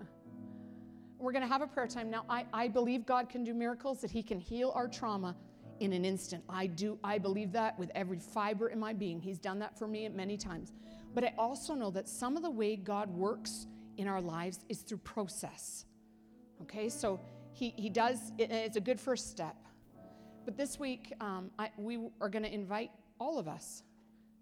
We're 1.19 1.33
going 1.33 1.43
to 1.43 1.49
have 1.49 1.63
a 1.63 1.67
prayer 1.67 1.87
time. 1.87 2.11
Now, 2.11 2.27
I, 2.29 2.45
I 2.53 2.69
believe 2.69 3.07
God 3.07 3.31
can 3.31 3.43
do 3.43 3.55
miracles, 3.55 4.03
that 4.03 4.11
He 4.11 4.23
can 4.23 4.39
heal 4.39 4.71
our 4.75 4.87
trauma 4.87 5.35
in 5.81 5.93
an 5.93 6.05
instant. 6.05 6.43
I 6.49 6.67
do. 6.67 6.99
I 7.03 7.19
believe 7.19 7.53
that 7.53 7.79
with 7.79 7.91
every 7.95 8.19
fiber 8.19 8.69
in 8.69 8.79
my 8.79 8.93
being. 8.93 9.21
He's 9.21 9.39
done 9.39 9.59
that 9.61 9.79
for 9.79 9.87
me 9.87 10.09
many 10.09 10.37
times. 10.37 10.73
But 11.15 11.25
I 11.25 11.35
also 11.39 11.75
know 11.75 11.91
that 11.91 12.09
some 12.09 12.37
of 12.37 12.43
the 12.43 12.51
way 12.51 12.77
God 12.77 13.11
works 13.11 13.67
in 13.97 14.09
our 14.09 14.21
lives 14.21 14.61
is 14.69 14.81
through 14.81 14.99
process. 14.99 15.87
Okay, 16.63 16.89
so 16.89 17.21
He, 17.53 17.75
he 17.77 17.89
does, 17.91 18.33
it, 18.39 18.51
it's 18.51 18.77
a 18.77 18.81
good 18.81 19.01
first 19.01 19.31
step. 19.31 19.57
But 20.45 20.57
this 20.57 20.79
week, 20.79 21.13
um, 21.21 21.51
I, 21.59 21.71
we 21.77 21.99
are 22.21 22.29
going 22.29 22.45
to 22.45 22.53
invite 22.53 22.91
all 23.19 23.39
of 23.39 23.49
us. 23.49 23.83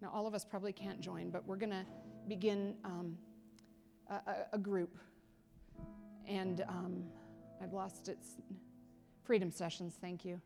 Now, 0.02 0.10
all 0.12 0.26
of 0.26 0.34
us 0.34 0.44
probably 0.44 0.72
can't 0.72 1.00
join, 1.00 1.30
but 1.30 1.46
we're 1.46 1.56
going 1.56 1.70
to 1.70 1.86
begin 2.28 2.74
um, 2.84 3.16
a, 4.10 4.20
a, 4.52 4.58
group. 4.58 4.98
And 6.28 6.62
um, 6.68 7.04
I've 7.62 7.72
lost 7.72 8.08
its 8.08 8.36
freedom 9.24 9.50
sessions, 9.50 9.96
thank 10.00 10.24
you. 10.24 10.40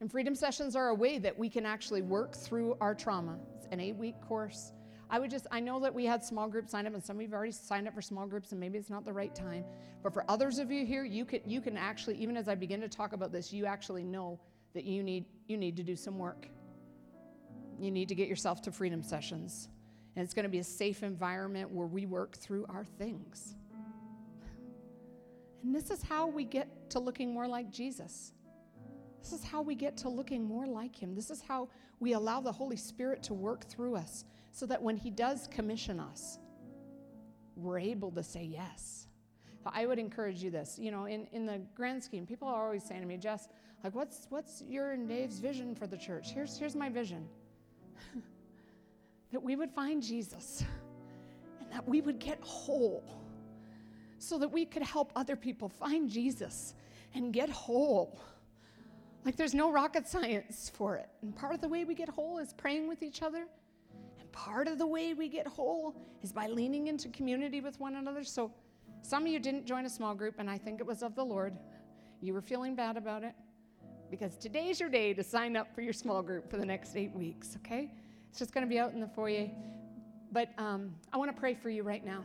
And 0.00 0.10
freedom 0.10 0.34
sessions 0.34 0.76
are 0.76 0.88
a 0.88 0.94
way 0.94 1.18
that 1.18 1.36
we 1.36 1.48
can 1.48 1.66
actually 1.66 2.02
work 2.02 2.34
through 2.34 2.76
our 2.80 2.94
trauma. 2.94 3.38
It's 3.56 3.66
an 3.72 3.80
eight 3.80 3.96
week 3.96 4.14
course. 4.20 4.72
I 5.10 5.18
would 5.18 5.30
just, 5.30 5.46
I 5.50 5.60
know 5.60 5.80
that 5.80 5.94
we 5.94 6.04
had 6.04 6.22
small 6.22 6.48
groups 6.48 6.70
sign 6.70 6.86
up, 6.86 6.94
and 6.94 7.02
some 7.02 7.16
of 7.16 7.22
you 7.22 7.28
have 7.28 7.34
already 7.34 7.52
signed 7.52 7.88
up 7.88 7.94
for 7.94 8.02
small 8.02 8.26
groups, 8.26 8.52
and 8.52 8.60
maybe 8.60 8.78
it's 8.78 8.90
not 8.90 9.04
the 9.04 9.12
right 9.12 9.34
time. 9.34 9.64
But 10.02 10.12
for 10.12 10.24
others 10.28 10.58
of 10.58 10.70
you 10.70 10.84
here, 10.84 11.04
you 11.04 11.24
can, 11.24 11.40
you 11.46 11.60
can 11.60 11.76
actually, 11.76 12.16
even 12.16 12.36
as 12.36 12.46
I 12.46 12.54
begin 12.54 12.80
to 12.82 12.88
talk 12.88 13.14
about 13.14 13.32
this, 13.32 13.52
you 13.52 13.64
actually 13.64 14.04
know 14.04 14.38
that 14.74 14.84
you 14.84 15.02
need, 15.02 15.24
you 15.46 15.56
need 15.56 15.76
to 15.78 15.82
do 15.82 15.96
some 15.96 16.18
work 16.18 16.48
you 17.80 17.90
need 17.90 18.08
to 18.08 18.14
get 18.14 18.28
yourself 18.28 18.60
to 18.62 18.72
freedom 18.72 19.02
sessions. 19.02 19.68
And 20.16 20.24
it's 20.24 20.34
going 20.34 20.44
to 20.44 20.50
be 20.50 20.58
a 20.58 20.64
safe 20.64 21.02
environment 21.02 21.70
where 21.70 21.86
we 21.86 22.06
work 22.06 22.36
through 22.36 22.66
our 22.68 22.84
things. 22.84 23.54
And 25.62 25.74
this 25.74 25.90
is 25.90 26.02
how 26.02 26.26
we 26.26 26.44
get 26.44 26.90
to 26.90 26.98
looking 26.98 27.32
more 27.32 27.46
like 27.46 27.70
Jesus. 27.70 28.32
This 29.20 29.32
is 29.32 29.44
how 29.44 29.62
we 29.62 29.74
get 29.74 29.96
to 29.98 30.08
looking 30.08 30.44
more 30.44 30.66
like 30.66 30.94
Him. 30.94 31.14
This 31.14 31.30
is 31.30 31.42
how 31.42 31.68
we 32.00 32.12
allow 32.12 32.40
the 32.40 32.52
Holy 32.52 32.76
Spirit 32.76 33.22
to 33.24 33.34
work 33.34 33.64
through 33.64 33.96
us 33.96 34.24
so 34.52 34.66
that 34.66 34.82
when 34.82 34.96
He 34.96 35.10
does 35.10 35.48
commission 35.48 36.00
us, 36.00 36.38
we're 37.56 37.78
able 37.78 38.10
to 38.12 38.22
say 38.22 38.44
yes. 38.44 39.08
I 39.74 39.86
would 39.86 39.98
encourage 39.98 40.42
you 40.42 40.50
this. 40.50 40.78
You 40.78 40.90
know, 40.90 41.06
in, 41.06 41.26
in 41.32 41.46
the 41.46 41.60
grand 41.74 42.02
scheme, 42.02 42.26
people 42.26 42.48
are 42.48 42.64
always 42.64 42.84
saying 42.84 43.00
to 43.02 43.06
me, 43.06 43.16
Jess, 43.16 43.48
like, 43.84 43.94
what's, 43.94 44.26
what's 44.30 44.62
your 44.62 44.92
and 44.92 45.08
Dave's 45.08 45.38
vision 45.38 45.74
for 45.74 45.86
the 45.86 45.96
church? 45.96 46.32
Here's, 46.32 46.58
here's 46.58 46.74
my 46.74 46.88
vision. 46.88 47.28
that 49.32 49.42
we 49.42 49.56
would 49.56 49.70
find 49.70 50.02
Jesus 50.02 50.64
and 51.60 51.72
that 51.72 51.86
we 51.86 52.00
would 52.00 52.18
get 52.18 52.38
whole 52.40 53.04
so 54.18 54.38
that 54.38 54.48
we 54.48 54.64
could 54.64 54.82
help 54.82 55.12
other 55.14 55.36
people 55.36 55.68
find 55.68 56.10
Jesus 56.10 56.74
and 57.14 57.32
get 57.32 57.48
whole. 57.48 58.20
Like 59.24 59.36
there's 59.36 59.54
no 59.54 59.70
rocket 59.70 60.06
science 60.06 60.70
for 60.74 60.96
it. 60.96 61.08
And 61.22 61.34
part 61.34 61.54
of 61.54 61.60
the 61.60 61.68
way 61.68 61.84
we 61.84 61.94
get 61.94 62.08
whole 62.08 62.38
is 62.38 62.52
praying 62.52 62.88
with 62.88 63.02
each 63.02 63.22
other. 63.22 63.46
And 64.18 64.32
part 64.32 64.68
of 64.68 64.78
the 64.78 64.86
way 64.86 65.14
we 65.14 65.28
get 65.28 65.46
whole 65.46 65.94
is 66.22 66.32
by 66.32 66.46
leaning 66.46 66.86
into 66.86 67.08
community 67.08 67.60
with 67.60 67.78
one 67.80 67.96
another. 67.96 68.24
So 68.24 68.52
some 69.02 69.24
of 69.24 69.28
you 69.28 69.38
didn't 69.38 69.66
join 69.66 69.86
a 69.86 69.90
small 69.90 70.14
group, 70.14 70.36
and 70.38 70.50
I 70.50 70.58
think 70.58 70.80
it 70.80 70.86
was 70.86 71.02
of 71.02 71.14
the 71.14 71.24
Lord. 71.24 71.56
You 72.20 72.34
were 72.34 72.40
feeling 72.40 72.74
bad 72.74 72.96
about 72.96 73.22
it 73.22 73.34
because 74.10 74.36
today's 74.36 74.80
your 74.80 74.88
day 74.88 75.14
to 75.14 75.22
sign 75.22 75.56
up 75.56 75.74
for 75.74 75.82
your 75.82 75.92
small 75.92 76.22
group 76.22 76.50
for 76.50 76.56
the 76.56 76.66
next 76.66 76.96
eight 76.96 77.14
weeks, 77.14 77.56
okay? 77.58 77.92
It's 78.30 78.38
just 78.38 78.52
going 78.52 78.66
to 78.66 78.68
be 78.68 78.78
out 78.78 78.92
in 78.92 79.00
the 79.00 79.06
foyer. 79.06 79.48
But 80.32 80.50
um, 80.58 80.94
I 81.12 81.16
want 81.16 81.34
to 81.34 81.38
pray 81.38 81.54
for 81.54 81.70
you 81.70 81.82
right 81.82 82.04
now. 82.04 82.22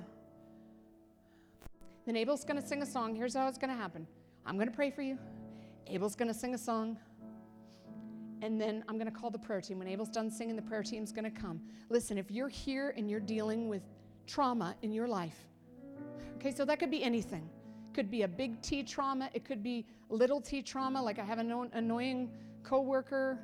Then 2.06 2.18
Abel's 2.18 2.44
going 2.44 2.62
to 2.62 2.68
sing 2.68 2.82
a 2.82 2.86
song. 2.86 3.16
Here's 3.16 3.34
how 3.34 3.48
it's 3.48 3.58
going 3.58 3.70
to 3.70 3.82
happen 3.82 4.08
I'm 4.46 4.56
going 4.56 4.68
to 4.68 4.76
pray 4.76 4.92
for 4.92 5.02
you. 5.02 5.18
Abel's 5.88 6.16
going 6.16 6.28
to 6.28 6.34
sing 6.34 6.54
a 6.54 6.58
song. 6.58 6.98
And 8.42 8.60
then 8.60 8.84
I'm 8.90 8.96
going 8.98 9.12
to 9.12 9.18
call 9.18 9.30
the 9.30 9.40
prayer 9.40 9.62
team. 9.62 9.80
When 9.80 9.88
Abel's 9.88 10.10
done 10.10 10.30
singing, 10.30 10.56
the 10.56 10.62
prayer 10.62 10.84
team's 10.84 11.12
going 11.12 11.24
to 11.24 11.32
come. 11.32 11.62
Listen, 11.90 12.18
if 12.18 12.30
you're 12.30 12.50
here 12.50 12.94
and 12.98 13.10
you're 13.10 13.22
dealing 13.22 13.70
with 13.70 13.84
trauma 14.28 14.76
in 14.82 14.92
your 14.92 15.08
life, 15.08 15.48
okay, 16.36 16.52
so 16.52 16.66
that 16.66 16.80
could 16.80 16.92
be 16.92 17.04
anything. 17.04 17.50
It 17.90 17.94
could 17.94 18.12
be 18.12 18.24
a 18.24 18.28
big 18.28 18.62
T 18.62 18.84
trauma. 18.84 19.30
It 19.34 19.46
could 19.46 19.64
be 19.64 19.86
little 20.10 20.42
T 20.42 20.62
trauma, 20.62 21.02
like 21.02 21.20
I 21.20 21.24
have 21.24 21.40
an 21.40 21.70
annoying 21.74 22.30
coworker 22.64 23.40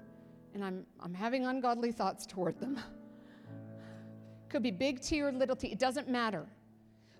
and 0.53 0.63
I'm, 0.63 0.85
I'm 0.99 1.13
having 1.13 1.45
ungodly 1.45 1.91
thoughts 1.91 2.25
toward 2.25 2.59
them. 2.59 2.79
Could 4.49 4.63
be 4.63 4.71
big 4.71 4.99
T 5.01 5.21
or 5.21 5.31
little 5.31 5.55
t, 5.55 5.67
it 5.67 5.79
doesn't 5.79 6.09
matter. 6.09 6.47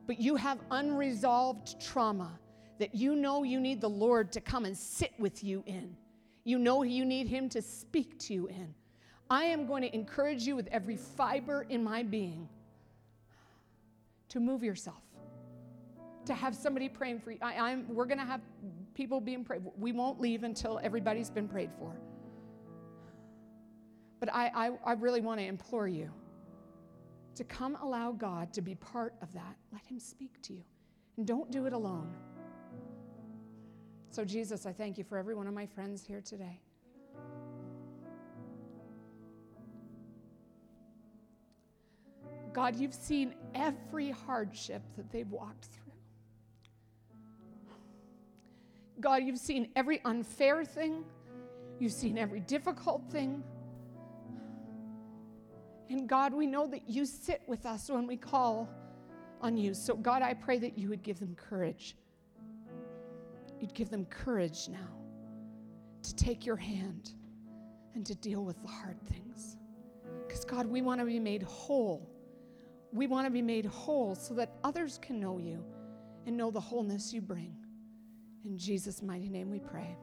But 0.08 0.20
you 0.20 0.36
have 0.36 0.58
unresolved 0.72 1.80
trauma 1.80 2.32
that 2.80 2.96
you 2.96 3.16
know 3.16 3.44
you 3.44 3.60
need 3.60 3.82
the 3.82 3.90
Lord 3.90 4.32
to 4.32 4.42
come 4.42 4.66
and 4.66 4.76
sit 4.76 5.14
with 5.20 5.44
you 5.44 5.64
in. 5.66 5.96
You 6.46 6.58
know 6.58 6.84
you 6.84 7.06
need 7.06 7.28
Him 7.28 7.50
to 7.50 7.62
speak 7.62 8.18
to 8.20 8.34
you 8.34 8.48
in. 8.48 8.74
I 9.30 9.44
am 9.44 9.68
going 9.68 9.84
to 9.84 9.94
encourage 9.94 10.48
you 10.48 10.56
with 10.56 10.68
every 10.72 10.98
fiber 10.98 11.66
in 11.70 11.84
my 11.84 12.02
being 12.02 12.50
to 14.30 14.40
move 14.40 14.64
yourself, 14.64 15.02
to 16.26 16.34
have 16.34 16.56
somebody 16.56 16.90
praying 16.90 17.20
for 17.20 17.32
you. 17.32 17.38
I, 17.42 17.72
am 17.72 17.86
we're 17.90 18.06
going 18.06 18.18
to 18.20 18.26
have 18.26 18.42
people 18.96 19.20
being 19.20 19.44
prayed. 19.44 19.62
We 19.78 19.92
won't 19.92 20.20
leave 20.20 20.44
until 20.44 20.80
everybody's 20.82 21.30
been 21.30 21.48
prayed 21.48 21.72
for. 21.78 21.94
But 24.20 24.34
I, 24.34 24.52
I, 24.56 24.72
I 24.86 24.94
really 24.94 25.22
want 25.22 25.40
to 25.40 25.46
implore 25.46 25.88
you 25.88 26.12
to 27.36 27.44
come 27.44 27.78
allow 27.82 28.12
God 28.12 28.52
to 28.54 28.62
be 28.62 28.76
part 28.76 29.14
of 29.22 29.32
that. 29.34 29.56
Let 29.72 29.86
Him 29.86 30.00
speak 30.00 30.42
to 30.44 30.54
you. 30.54 30.64
And 31.18 31.28
don't 31.28 31.52
do 31.52 31.66
it 31.66 31.74
alone. 31.74 32.14
So, 34.12 34.26
Jesus, 34.26 34.66
I 34.66 34.74
thank 34.74 34.98
you 34.98 35.04
for 35.04 35.18
every 35.18 35.36
one 35.36 35.48
of 35.48 35.54
my 35.54 35.68
friends 35.68 36.04
here 36.06 36.22
today. 36.22 36.60
God, 42.54 42.76
you've 42.76 42.94
seen 42.94 43.36
every 43.54 44.10
hardship 44.10 44.82
that 44.98 45.12
they've 45.12 45.30
walked 45.30 45.66
through. 45.66 45.94
God, 49.00 49.24
you've 49.24 49.38
seen 49.38 49.70
every 49.76 50.02
unfair 50.04 50.66
thing, 50.66 51.06
you've 51.80 51.94
seen 51.94 52.18
every 52.18 52.40
difficult 52.40 53.04
thing. 53.12 53.44
And 55.90 56.10
God, 56.10 56.34
we 56.34 56.48
know 56.48 56.68
that 56.68 56.90
you 56.90 57.06
sit 57.06 57.42
with 57.48 57.66
us 57.66 57.90
when 57.90 58.08
we 58.08 58.18
call 58.18 58.68
on 59.42 59.56
you. 59.56 59.74
So, 59.74 59.96
God, 59.96 60.22
I 60.22 60.34
pray 60.34 60.58
that 60.60 60.78
you 60.78 60.90
would 60.90 61.04
give 61.04 61.20
them 61.20 61.36
courage. 61.36 61.96
You'd 63.60 63.74
give 63.74 63.90
them 63.90 64.06
courage 64.06 64.70
now 64.70 64.90
to 66.04 66.16
take 66.16 66.46
your 66.46 66.56
hand 66.56 67.12
and 67.96 68.06
to 68.06 68.16
deal 68.16 68.46
with 68.46 68.62
the 68.62 68.68
hard 68.68 68.98
things. 69.08 69.58
Because, 70.28 70.46
God, 70.46 70.66
we 70.66 70.82
want 70.82 71.00
to 71.00 71.06
be 71.06 71.20
made 71.20 71.44
whole. 71.44 72.10
We 72.92 73.08
want 73.08 73.28
to 73.28 73.32
be 73.32 73.42
made 73.42 73.66
whole 73.66 74.16
so 74.16 74.34
that 74.36 74.54
others 74.64 75.00
can 75.02 75.20
know 75.20 75.38
you 75.38 75.64
and 76.26 76.38
know 76.38 76.52
the 76.52 76.60
wholeness 76.60 77.14
you 77.14 77.22
bring. 77.22 77.56
In 78.46 78.58
Jesus' 78.58 79.02
mighty 79.02 79.30
name 79.30 79.50
we 79.50 79.60
pray. 79.60 79.98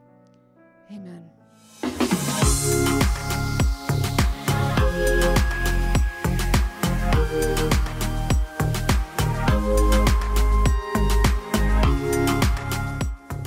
Amen. 0.92 1.31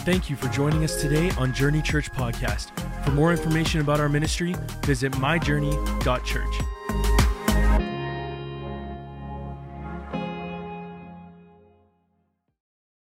Thank 0.09 0.27
you 0.27 0.35
for 0.35 0.47
joining 0.47 0.83
us 0.83 0.99
today 0.99 1.29
on 1.37 1.53
Journey 1.53 1.83
Church 1.83 2.11
Podcast. 2.11 2.71
For 3.05 3.11
more 3.11 3.29
information 3.29 3.79
about 3.79 3.99
our 3.99 4.09
ministry, 4.09 4.55
visit 4.81 5.11
myjourney.church. 5.11 6.78